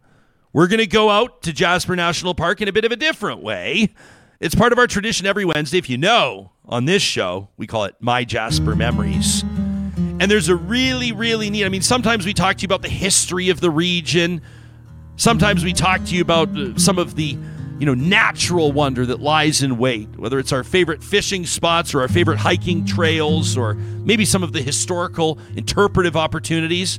[0.53, 3.43] we're going to go out to Jasper National Park in a bit of a different
[3.43, 3.95] way.
[4.41, 5.79] It's part of our tradition every Wednesday.
[5.79, 9.43] If you know, on this show, we call it My Jasper Memories.
[10.21, 12.89] And there's a really, really neat, I mean, sometimes we talk to you about the
[12.89, 14.43] history of the region.
[15.17, 17.37] Sometimes we talk to you about uh, some of the
[17.79, 22.01] you know, natural wonder that lies in wait, whether it's our favorite fishing spots or
[22.01, 26.99] our favorite hiking trails or maybe some of the historical interpretive opportunities.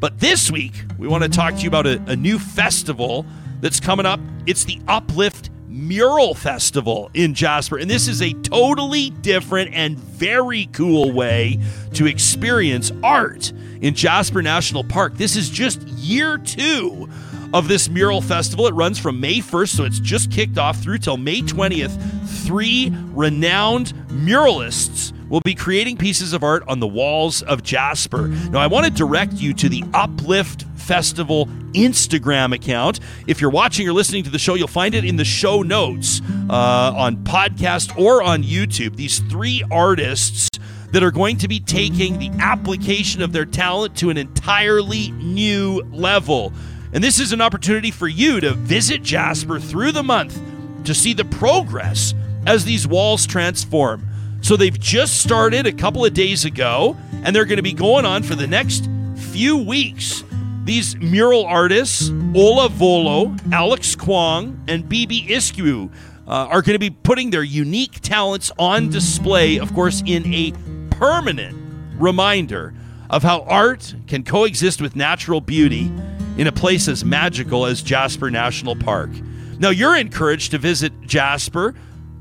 [0.00, 3.24] But this week, we want to talk to you about a, a new festival
[3.60, 4.18] that's coming up.
[4.46, 7.78] It's the Uplift Mural Festival in Jasper.
[7.78, 11.60] And this is a totally different and very cool way
[11.94, 15.14] to experience art in Jasper National Park.
[15.14, 17.08] This is just year two
[17.52, 18.66] of this mural festival.
[18.66, 21.96] It runs from May 1st, so it's just kicked off through till May 20th.
[22.44, 28.28] Three renowned muralists will be creating pieces of art on the walls of Jasper.
[28.28, 32.98] Now, I want to direct you to the Uplift Festival Instagram account.
[33.28, 36.20] If you're watching or listening to the show, you'll find it in the show notes
[36.50, 38.96] uh, on podcast or on YouTube.
[38.96, 40.48] These three artists
[40.92, 45.80] that are going to be taking the application of their talent to an entirely new
[45.92, 46.52] level.
[46.92, 50.40] And this is an opportunity for you to visit Jasper through the month
[50.84, 52.14] to see the progress
[52.46, 54.06] as these walls transform.
[54.40, 58.04] So they've just started a couple of days ago, and they're going to be going
[58.04, 60.24] on for the next few weeks.
[60.64, 65.90] These mural artists, Ola Volo, Alex Kwong, and BB Isku,
[66.26, 70.52] uh, are going to be putting their unique talents on display, of course, in a
[70.90, 71.56] permanent
[71.98, 72.74] reminder
[73.10, 75.92] of how art can coexist with natural beauty
[76.36, 79.10] in a place as magical as Jasper National Park.
[79.58, 81.74] Now, you're encouraged to visit Jasper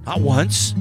[0.06, 0.74] not once,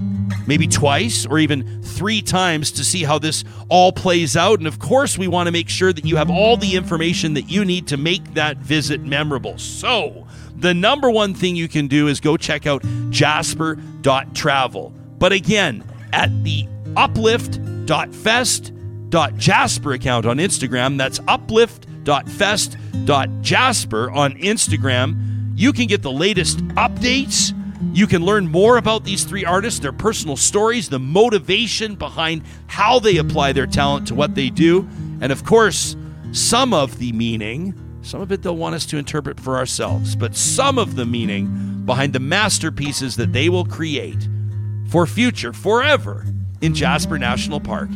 [0.47, 4.59] maybe twice, or even three times to see how this all plays out.
[4.59, 7.51] And of course, we want to make sure that you have all the information that
[7.51, 9.59] you need to make that visit memorable.
[9.59, 10.27] So,
[10.57, 14.93] the number one thing you can do is go check out jasper.travel.
[15.19, 25.53] But again, at the uplift.fest.jasper account on Instagram, that's uplift.fest.jasper Jasper on Instagram.
[25.57, 27.55] You can get the latest updates.
[27.93, 32.99] You can learn more about these three artists, their personal stories, the motivation behind how
[32.99, 34.89] they apply their talent to what they do,
[35.21, 35.97] and of course,
[36.33, 37.75] some of the meaning.
[38.03, 41.85] Some of it they'll want us to interpret for ourselves, but some of the meaning
[41.85, 44.29] behind the masterpieces that they will create
[44.89, 46.25] for future, forever
[46.61, 47.89] in Jasper National Park.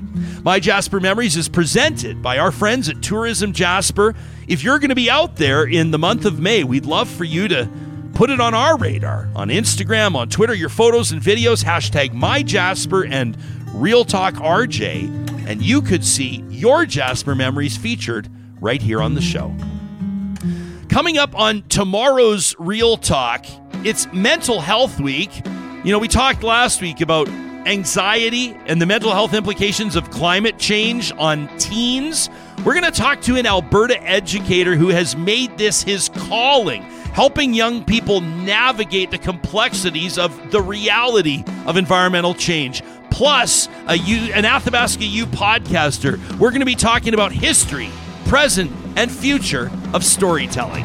[0.43, 4.15] My Jasper Memories is presented by our friends at Tourism Jasper.
[4.47, 7.25] If you're going to be out there in the month of May, we'd love for
[7.25, 7.69] you to
[8.15, 13.11] put it on our radar on Instagram, on Twitter, your photos and videos, hashtag MyJasper
[13.11, 13.37] and
[13.75, 18.29] Real Talk RJ, and you could see your Jasper memories featured
[18.61, 19.55] right here on the show.
[20.89, 23.47] Coming up on tomorrow's Real Talk,
[23.85, 25.31] it's Mental Health Week.
[25.85, 27.29] You know, we talked last week about
[27.67, 32.31] anxiety and the mental health implications of climate change on teens.
[32.65, 36.83] We're going to talk to an Alberta educator who has made this his calling,
[37.13, 42.83] helping young people navigate the complexities of the reality of environmental change.
[43.11, 46.19] Plus, a U, an Athabasca U podcaster.
[46.39, 47.91] We're going to be talking about history,
[48.27, 50.85] present, and future of storytelling.